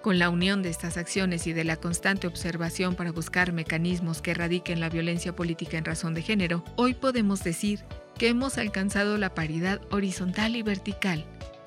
Con 0.02 0.20
la 0.20 0.30
unión 0.30 0.62
de 0.62 0.70
estas 0.70 0.96
acciones 0.96 1.48
y 1.48 1.52
de 1.52 1.64
la 1.64 1.74
constante 1.74 2.28
observación 2.28 2.94
para 2.94 3.10
buscar 3.10 3.52
mecanismos 3.52 4.22
que 4.22 4.30
erradiquen 4.30 4.78
la 4.78 4.88
violencia 4.88 5.34
política 5.34 5.76
en 5.76 5.84
razón 5.84 6.14
de 6.14 6.22
género, 6.22 6.62
hoy 6.76 6.94
podemos 6.94 7.42
decir 7.42 7.80
que 8.16 8.28
hemos 8.28 8.56
alcanzado 8.56 9.18
la 9.18 9.34
paridad 9.34 9.80
horizontal 9.90 10.54
y 10.54 10.62
vertical 10.62 11.24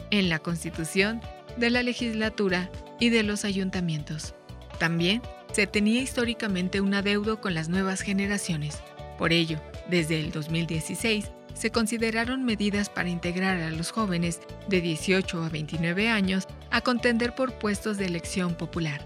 en 0.10 0.30
la 0.30 0.40
Constitución, 0.40 1.20
de 1.58 1.70
la 1.70 1.84
legislatura 1.84 2.72
y 2.98 3.10
de 3.10 3.24
los 3.24 3.44
ayuntamientos. 3.44 4.34
También 4.80 5.22
se 5.52 5.68
tenía 5.68 6.02
históricamente 6.02 6.80
un 6.80 6.94
adeudo 6.94 7.42
con 7.42 7.54
las 7.54 7.68
nuevas 7.68 8.00
generaciones. 8.00 8.80
Por 9.18 9.34
ello, 9.34 9.60
desde 9.90 10.18
el 10.22 10.32
2016, 10.32 11.30
se 11.54 11.72
consideraron 11.72 12.46
medidas 12.46 12.90
para 12.90 13.10
integrar 13.10 13.58
a 13.58 13.72
los 13.72 13.92
jóvenes 13.92 14.40
de 14.70 14.80
18 14.80 15.44
a 15.44 15.50
29 15.50 16.08
años 16.08 16.48
a 16.72 16.82
contender 16.82 17.34
por 17.36 17.54
puestos 17.54 17.98
de 17.98 18.06
elección 18.06 18.56
popular. 18.56 19.02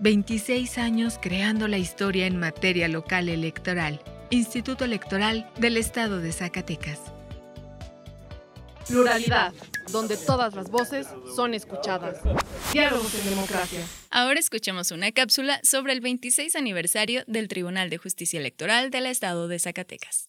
26 0.00 0.78
años 0.78 1.18
creando 1.20 1.68
la 1.68 1.78
historia 1.78 2.26
en 2.26 2.38
materia 2.38 2.88
local 2.88 3.28
electoral. 3.28 4.00
Instituto 4.30 4.84
Electoral 4.84 5.48
del 5.58 5.76
Estado 5.76 6.20
de 6.20 6.32
Zacatecas. 6.32 6.98
Pluralidad, 8.88 9.54
donde 9.90 10.16
todas 10.16 10.54
las 10.54 10.70
voces 10.70 11.06
son 11.34 11.54
escuchadas. 11.54 12.18
Diálogos 12.72 13.14
en 13.14 13.30
democracia. 13.30 13.80
Ahora 14.10 14.40
escuchemos 14.40 14.90
una 14.90 15.12
cápsula 15.12 15.60
sobre 15.62 15.92
el 15.92 16.00
26 16.00 16.54
aniversario 16.56 17.22
del 17.26 17.48
Tribunal 17.48 17.88
de 17.88 17.98
Justicia 17.98 18.38
Electoral 18.38 18.90
del 18.90 19.06
Estado 19.06 19.48
de 19.48 19.58
Zacatecas. 19.58 20.28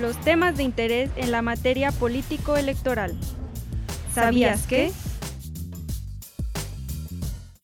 Los 0.00 0.20
temas 0.20 0.56
de 0.56 0.62
interés 0.62 1.10
en 1.16 1.32
la 1.32 1.42
materia 1.42 1.90
político-electoral. 1.92 3.18
¿Sabías 4.14 4.66
que? 4.66 4.92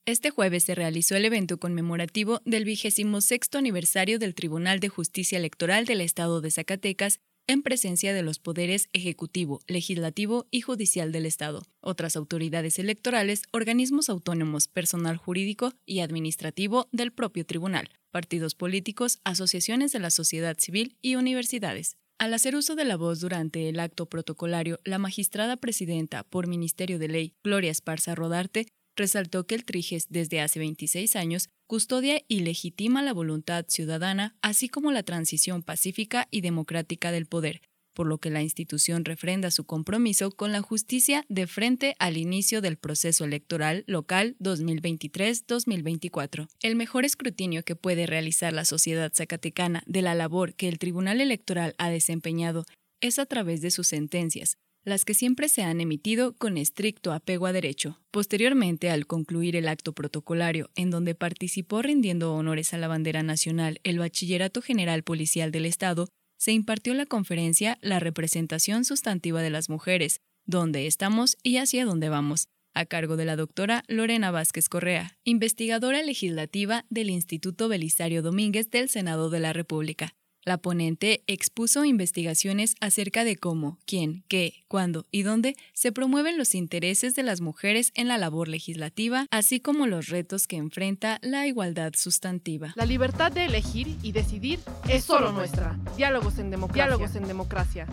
Este 0.06 0.30
jueves 0.30 0.62
se 0.62 0.76
realizó 0.76 1.16
el 1.16 1.24
evento 1.24 1.58
conmemorativo 1.58 2.40
del 2.44 2.64
26 2.64 3.08
aniversario 3.54 4.20
del 4.20 4.36
Tribunal 4.36 4.78
de 4.78 4.88
Justicia 4.88 5.36
Electoral 5.36 5.84
del 5.84 6.00
Estado 6.00 6.40
de 6.40 6.52
Zacatecas 6.52 7.18
en 7.48 7.62
presencia 7.62 8.14
de 8.14 8.22
los 8.22 8.38
poderes 8.38 8.88
ejecutivo, 8.92 9.58
legislativo 9.66 10.46
y 10.52 10.60
judicial 10.60 11.10
del 11.10 11.26
Estado, 11.26 11.64
otras 11.80 12.14
autoridades 12.14 12.78
electorales, 12.78 13.42
organismos 13.50 14.08
autónomos, 14.08 14.68
personal 14.68 15.16
jurídico 15.16 15.72
y 15.84 15.98
administrativo 15.98 16.86
del 16.92 17.10
propio 17.10 17.44
tribunal, 17.44 17.90
partidos 18.12 18.54
políticos, 18.54 19.18
asociaciones 19.24 19.90
de 19.90 19.98
la 19.98 20.10
sociedad 20.10 20.56
civil 20.60 20.96
y 21.02 21.16
universidades. 21.16 21.96
Al 22.18 22.32
hacer 22.32 22.54
uso 22.54 22.76
de 22.76 22.84
la 22.84 22.96
voz 22.96 23.18
durante 23.18 23.68
el 23.68 23.80
acto 23.80 24.06
protocolario, 24.06 24.78
la 24.84 24.98
magistrada 24.98 25.56
presidenta 25.56 26.22
por 26.22 26.46
Ministerio 26.46 27.00
de 27.00 27.08
Ley, 27.08 27.34
Gloria 27.42 27.72
Esparza 27.72 28.14
Rodarte, 28.14 28.68
resaltó 28.96 29.46
que 29.46 29.54
el 29.54 29.64
Triges 29.64 30.06
desde 30.08 30.40
hace 30.40 30.58
26 30.58 31.16
años 31.16 31.48
custodia 31.66 32.22
y 32.28 32.40
legitima 32.40 33.02
la 33.02 33.12
voluntad 33.12 33.64
ciudadana, 33.68 34.36
así 34.42 34.68
como 34.68 34.92
la 34.92 35.02
transición 35.02 35.62
pacífica 35.62 36.28
y 36.30 36.40
democrática 36.40 37.12
del 37.12 37.26
poder, 37.26 37.60
por 37.96 38.06
lo 38.06 38.18
que 38.18 38.30
la 38.30 38.42
institución 38.42 39.04
refrenda 39.04 39.50
su 39.50 39.64
compromiso 39.64 40.30
con 40.30 40.52
la 40.52 40.60
justicia 40.60 41.24
de 41.28 41.46
frente 41.46 41.96
al 41.98 42.18
inicio 42.18 42.60
del 42.60 42.76
proceso 42.76 43.24
electoral 43.24 43.84
local 43.86 44.36
2023-2024. 44.40 46.48
El 46.62 46.76
mejor 46.76 47.04
escrutinio 47.04 47.64
que 47.64 47.74
puede 47.74 48.06
realizar 48.06 48.52
la 48.52 48.66
sociedad 48.66 49.10
zacatecana 49.14 49.82
de 49.86 50.02
la 50.02 50.14
labor 50.14 50.54
que 50.54 50.68
el 50.68 50.78
Tribunal 50.78 51.20
Electoral 51.20 51.74
ha 51.78 51.90
desempeñado 51.90 52.64
es 53.00 53.18
a 53.18 53.26
través 53.26 53.60
de 53.60 53.70
sus 53.70 53.88
sentencias, 53.88 54.56
las 54.86 55.04
que 55.04 55.14
siempre 55.14 55.48
se 55.48 55.64
han 55.64 55.80
emitido 55.80 56.32
con 56.34 56.56
estricto 56.56 57.12
apego 57.12 57.46
a 57.46 57.52
derecho. 57.52 58.00
Posteriormente, 58.12 58.88
al 58.88 59.06
concluir 59.06 59.56
el 59.56 59.66
acto 59.66 59.92
protocolario, 59.92 60.70
en 60.76 60.90
donde 60.90 61.16
participó 61.16 61.82
rindiendo 61.82 62.32
honores 62.32 62.72
a 62.72 62.78
la 62.78 62.86
bandera 62.86 63.24
nacional 63.24 63.80
el 63.82 63.98
Bachillerato 63.98 64.62
General 64.62 65.02
Policial 65.02 65.50
del 65.50 65.66
Estado, 65.66 66.08
se 66.38 66.52
impartió 66.52 66.94
la 66.94 67.04
conferencia 67.04 67.78
La 67.82 67.98
representación 67.98 68.84
sustantiva 68.84 69.42
de 69.42 69.50
las 69.50 69.68
mujeres, 69.68 70.20
dónde 70.46 70.86
estamos 70.86 71.36
y 71.42 71.56
hacia 71.56 71.84
dónde 71.84 72.08
vamos, 72.08 72.46
a 72.72 72.86
cargo 72.86 73.16
de 73.16 73.24
la 73.24 73.34
doctora 73.34 73.82
Lorena 73.88 74.30
Vázquez 74.30 74.68
Correa, 74.68 75.18
investigadora 75.24 76.02
legislativa 76.02 76.84
del 76.90 77.10
Instituto 77.10 77.68
Belisario 77.68 78.22
Domínguez 78.22 78.70
del 78.70 78.88
Senado 78.88 79.30
de 79.30 79.40
la 79.40 79.52
República. 79.52 80.14
La 80.46 80.58
ponente 80.58 81.24
expuso 81.26 81.84
investigaciones 81.84 82.76
acerca 82.80 83.24
de 83.24 83.34
cómo, 83.34 83.80
quién, 83.84 84.22
qué, 84.28 84.62
cuándo 84.68 85.04
y 85.10 85.22
dónde 85.22 85.56
se 85.72 85.90
promueven 85.90 86.38
los 86.38 86.54
intereses 86.54 87.16
de 87.16 87.24
las 87.24 87.40
mujeres 87.40 87.90
en 87.96 88.06
la 88.06 88.16
labor 88.16 88.46
legislativa, 88.46 89.26
así 89.32 89.58
como 89.58 89.88
los 89.88 90.06
retos 90.06 90.46
que 90.46 90.54
enfrenta 90.54 91.18
la 91.20 91.48
igualdad 91.48 91.94
sustantiva. 91.96 92.72
La 92.76 92.86
libertad 92.86 93.32
de 93.32 93.46
elegir 93.46 93.96
y 94.04 94.12
decidir 94.12 94.60
es 94.88 95.02
solo 95.02 95.32
nuestra. 95.32 95.80
Diálogos 95.96 96.38
en 96.38 96.50
democracia. 96.50 96.84
Diálogos 96.84 97.16
en 97.16 97.26
democracia. 97.26 97.88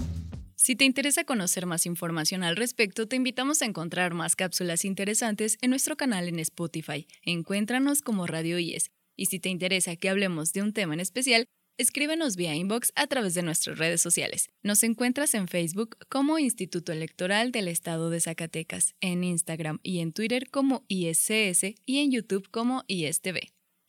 Si 0.55 0.75
te 0.75 0.85
interesa 0.85 1.23
conocer 1.23 1.65
más 1.65 1.87
información 1.87 2.43
al 2.43 2.55
respecto, 2.55 3.07
te 3.07 3.15
invitamos 3.15 3.63
a 3.63 3.65
encontrar 3.65 4.13
más 4.13 4.35
cápsulas 4.35 4.85
interesantes 4.85 5.57
en 5.61 5.71
nuestro 5.71 5.97
canal 5.97 6.27
en 6.27 6.37
Spotify. 6.37 7.07
Encuéntranos 7.23 8.03
como 8.03 8.27
Radio 8.27 8.59
IES. 8.59 8.91
Y 9.15 9.25
si 9.25 9.39
te 9.39 9.49
interesa 9.49 9.95
que 9.95 10.09
hablemos 10.09 10.53
de 10.53 10.61
un 10.61 10.71
tema 10.71 10.93
en 10.93 10.99
especial, 10.99 11.47
Escríbenos 11.79 12.35
vía 12.35 12.53
inbox 12.53 12.93
a 12.95 13.07
través 13.07 13.33
de 13.33 13.41
nuestras 13.41 13.79
redes 13.79 13.99
sociales. 13.99 14.51
Nos 14.61 14.83
encuentras 14.83 15.33
en 15.33 15.47
Facebook 15.47 15.97
como 16.07 16.37
Instituto 16.37 16.91
Electoral 16.91 17.51
del 17.51 17.67
Estado 17.67 18.11
de 18.11 18.21
Zacatecas, 18.21 18.93
en 19.01 19.23
Instagram 19.23 19.79
y 19.81 19.99
en 19.99 20.13
Twitter 20.13 20.51
como 20.51 20.85
ISCS 20.87 21.73
y 21.85 21.97
en 21.97 22.11
YouTube 22.11 22.47
como 22.51 22.83
ISTV. 22.85 23.39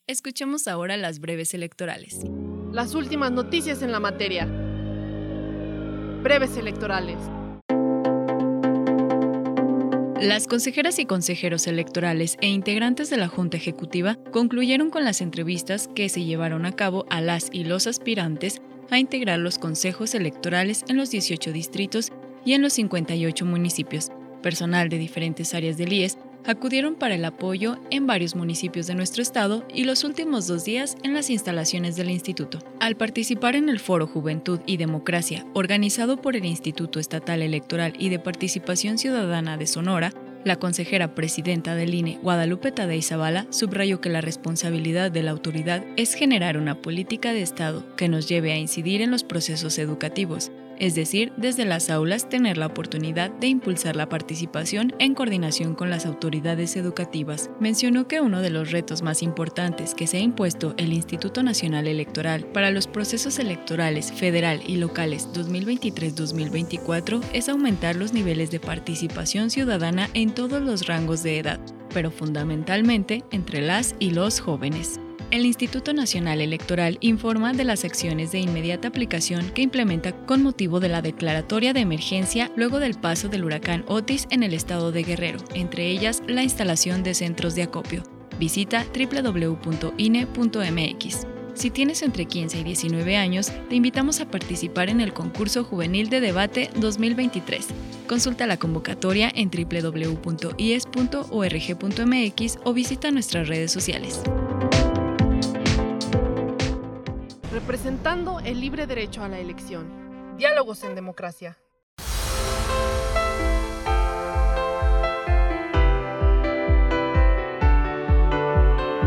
Escuchemos 0.06 0.66
ahora 0.66 0.96
las 0.96 1.20
breves 1.20 1.52
electorales. 1.52 2.22
Las 2.72 2.94
últimas 2.94 3.32
noticias 3.32 3.82
en 3.82 3.92
la 3.92 4.00
materia. 4.00 4.46
Breves 6.22 6.56
electorales. 6.56 7.18
Las 10.24 10.46
consejeras 10.46 10.98
y 10.98 11.04
consejeros 11.04 11.66
electorales 11.66 12.38
e 12.40 12.48
integrantes 12.48 13.10
de 13.10 13.18
la 13.18 13.28
Junta 13.28 13.58
Ejecutiva 13.58 14.16
concluyeron 14.32 14.88
con 14.88 15.04
las 15.04 15.20
entrevistas 15.20 15.90
que 15.94 16.08
se 16.08 16.24
llevaron 16.24 16.64
a 16.64 16.72
cabo 16.72 17.04
a 17.10 17.20
las 17.20 17.50
y 17.52 17.64
los 17.64 17.86
aspirantes 17.86 18.62
a 18.90 18.98
integrar 18.98 19.38
los 19.38 19.58
consejos 19.58 20.14
electorales 20.14 20.82
en 20.88 20.96
los 20.96 21.10
18 21.10 21.52
distritos 21.52 22.10
y 22.42 22.54
en 22.54 22.62
los 22.62 22.72
58 22.72 23.44
municipios. 23.44 24.08
Personal 24.40 24.88
de 24.88 24.96
diferentes 24.96 25.52
áreas 25.52 25.76
del 25.76 25.92
IES 25.92 26.16
acudieron 26.46 26.94
para 26.94 27.14
el 27.14 27.24
apoyo 27.24 27.78
en 27.90 28.06
varios 28.06 28.34
municipios 28.34 28.86
de 28.86 28.94
nuestro 28.94 29.22
estado 29.22 29.66
y 29.72 29.84
los 29.84 30.04
últimos 30.04 30.46
dos 30.46 30.64
días 30.64 30.96
en 31.02 31.14
las 31.14 31.30
instalaciones 31.30 31.96
del 31.96 32.10
instituto. 32.10 32.58
Al 32.80 32.96
participar 32.96 33.56
en 33.56 33.68
el 33.68 33.80
Foro 33.80 34.06
Juventud 34.06 34.60
y 34.66 34.76
Democracia, 34.76 35.46
organizado 35.54 36.20
por 36.20 36.36
el 36.36 36.44
Instituto 36.44 37.00
Estatal 37.00 37.42
Electoral 37.42 37.94
y 37.98 38.08
de 38.08 38.18
Participación 38.18 38.98
Ciudadana 38.98 39.56
de 39.56 39.66
Sonora, 39.66 40.12
la 40.44 40.56
consejera 40.56 41.14
presidenta 41.14 41.74
del 41.74 41.94
INE, 41.94 42.18
Guadalupe 42.22 42.70
Tadei 42.70 43.00
Zavala, 43.00 43.46
subrayó 43.48 44.02
que 44.02 44.10
la 44.10 44.20
responsabilidad 44.20 45.10
de 45.10 45.22
la 45.22 45.30
autoridad 45.30 45.82
es 45.96 46.12
generar 46.12 46.58
una 46.58 46.82
política 46.82 47.32
de 47.32 47.40
Estado 47.40 47.84
que 47.96 48.10
nos 48.10 48.28
lleve 48.28 48.52
a 48.52 48.58
incidir 48.58 49.00
en 49.00 49.10
los 49.10 49.24
procesos 49.24 49.78
educativos, 49.78 50.52
es 50.78 50.94
decir, 50.94 51.32
desde 51.36 51.64
las 51.64 51.90
aulas 51.90 52.28
tener 52.28 52.56
la 52.56 52.66
oportunidad 52.66 53.30
de 53.30 53.48
impulsar 53.48 53.96
la 53.96 54.08
participación 54.08 54.94
en 54.98 55.14
coordinación 55.14 55.74
con 55.74 55.90
las 55.90 56.06
autoridades 56.06 56.76
educativas. 56.76 57.50
Mencionó 57.60 58.08
que 58.08 58.20
uno 58.20 58.40
de 58.40 58.50
los 58.50 58.70
retos 58.70 59.02
más 59.02 59.22
importantes 59.22 59.94
que 59.94 60.06
se 60.06 60.18
ha 60.18 60.20
impuesto 60.20 60.74
el 60.76 60.92
Instituto 60.92 61.42
Nacional 61.42 61.86
Electoral 61.86 62.46
para 62.46 62.70
los 62.70 62.86
procesos 62.86 63.38
electorales 63.38 64.12
federal 64.12 64.62
y 64.66 64.76
locales 64.76 65.28
2023-2024 65.32 67.22
es 67.32 67.48
aumentar 67.48 67.96
los 67.96 68.12
niveles 68.12 68.50
de 68.50 68.60
participación 68.60 69.50
ciudadana 69.50 70.08
en 70.14 70.34
todos 70.34 70.62
los 70.62 70.86
rangos 70.86 71.22
de 71.22 71.38
edad, 71.38 71.60
pero 71.92 72.10
fundamentalmente 72.10 73.22
entre 73.30 73.60
las 73.60 73.94
y 73.98 74.10
los 74.10 74.40
jóvenes 74.40 75.00
el 75.30 75.46
Instituto 75.46 75.92
Nacional 75.92 76.40
Electoral 76.40 76.98
informa 77.00 77.52
de 77.52 77.64
las 77.64 77.84
acciones 77.84 78.32
de 78.32 78.40
inmediata 78.40 78.88
aplicación 78.88 79.50
que 79.50 79.62
implementa 79.62 80.12
con 80.26 80.42
motivo 80.42 80.80
de 80.80 80.88
la 80.88 81.02
declaratoria 81.02 81.72
de 81.72 81.80
emergencia 81.80 82.50
luego 82.56 82.80
del 82.80 82.94
paso 82.94 83.28
del 83.28 83.44
huracán 83.44 83.84
Otis 83.86 84.26
en 84.30 84.42
el 84.42 84.54
estado 84.54 84.92
de 84.92 85.02
Guerrero, 85.02 85.38
entre 85.54 85.88
ellas 85.88 86.22
la 86.26 86.42
instalación 86.42 87.02
de 87.02 87.14
centros 87.14 87.54
de 87.54 87.64
acopio. 87.64 88.02
Visita 88.38 88.84
www.ine.mx. 88.94 89.96
Si 91.54 91.70
tienes 91.70 92.02
entre 92.02 92.26
15 92.26 92.58
y 92.58 92.64
19 92.64 93.16
años, 93.16 93.52
te 93.68 93.76
invitamos 93.76 94.20
a 94.20 94.28
participar 94.28 94.90
en 94.90 95.00
el 95.00 95.12
concurso 95.12 95.62
juvenil 95.62 96.10
de 96.10 96.20
debate 96.20 96.68
2023. 96.76 97.68
Consulta 98.08 98.46
la 98.46 98.56
convocatoria 98.56 99.30
en 99.34 99.50
www.ies.org.mx 99.50 100.58
o 102.64 102.72
visita 102.72 103.10
nuestras 103.12 103.46
redes 103.48 103.70
sociales. 103.70 104.20
Representando 107.64 108.40
el 108.40 108.60
libre 108.60 108.86
derecho 108.86 109.24
a 109.24 109.28
la 109.28 109.38
elección. 109.38 110.36
Diálogos 110.36 110.84
en 110.84 110.94
democracia. 110.94 111.56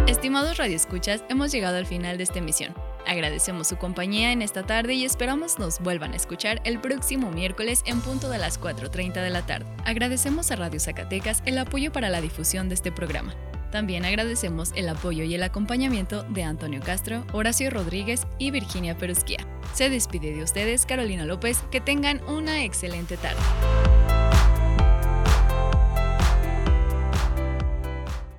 Estimados 0.07 0.57
radioescuchas, 0.57 1.23
hemos 1.29 1.51
llegado 1.51 1.77
al 1.77 1.85
final 1.85 2.17
de 2.17 2.23
esta 2.23 2.39
emisión. 2.39 2.73
Agradecemos 3.05 3.67
su 3.67 3.77
compañía 3.77 4.31
en 4.31 4.41
esta 4.41 4.63
tarde 4.63 4.95
y 4.95 5.05
esperamos 5.05 5.59
nos 5.59 5.79
vuelvan 5.79 6.13
a 6.13 6.15
escuchar 6.15 6.59
el 6.63 6.81
próximo 6.81 7.29
miércoles 7.29 7.83
en 7.85 8.01
punto 8.01 8.27
de 8.27 8.39
las 8.39 8.59
4.30 8.59 9.21
de 9.21 9.29
la 9.29 9.45
tarde. 9.45 9.67
Agradecemos 9.85 10.49
a 10.49 10.55
Radio 10.55 10.79
Zacatecas 10.79 11.43
el 11.45 11.59
apoyo 11.59 11.91
para 11.91 12.09
la 12.09 12.21
difusión 12.21 12.69
de 12.69 12.73
este 12.75 12.91
programa. 12.91 13.35
También 13.71 14.05
agradecemos 14.05 14.71
el 14.75 14.87
apoyo 14.89 15.23
y 15.23 15.35
el 15.35 15.43
acompañamiento 15.43 16.23
de 16.23 16.43
Antonio 16.43 16.79
Castro, 16.83 17.25
Horacio 17.33 17.69
Rodríguez 17.69 18.25
y 18.39 18.51
Virginia 18.51 18.97
Perusquía. 18.97 19.39
Se 19.73 19.89
despide 19.89 20.33
de 20.33 20.43
ustedes 20.43 20.85
Carolina 20.85 21.25
López, 21.25 21.59
que 21.69 21.81
tengan 21.81 22.21
una 22.27 22.63
excelente 22.63 23.17
tarde. 23.17 23.41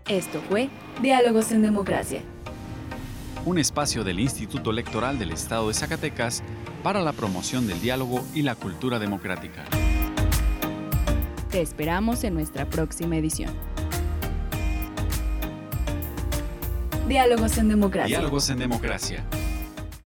Esto 0.08 0.40
fue 0.48 0.70
Diálogos 1.02 1.52
en 1.52 1.60
Democracia. 1.60 2.22
Un 3.44 3.58
espacio 3.58 4.04
del 4.04 4.20
Instituto 4.20 4.70
Electoral 4.70 5.18
del 5.18 5.32
Estado 5.32 5.68
de 5.68 5.74
Zacatecas 5.74 6.42
para 6.82 7.02
la 7.02 7.12
promoción 7.12 7.66
del 7.66 7.80
diálogo 7.80 8.24
y 8.34 8.42
la 8.42 8.54
cultura 8.54 8.98
democrática. 8.98 9.64
Te 11.50 11.60
esperamos 11.60 12.24
en 12.24 12.34
nuestra 12.34 12.68
próxima 12.68 13.16
edición. 13.16 13.52
Diálogos 17.08 18.50
en 18.50 18.58
Democracia. 18.58 19.24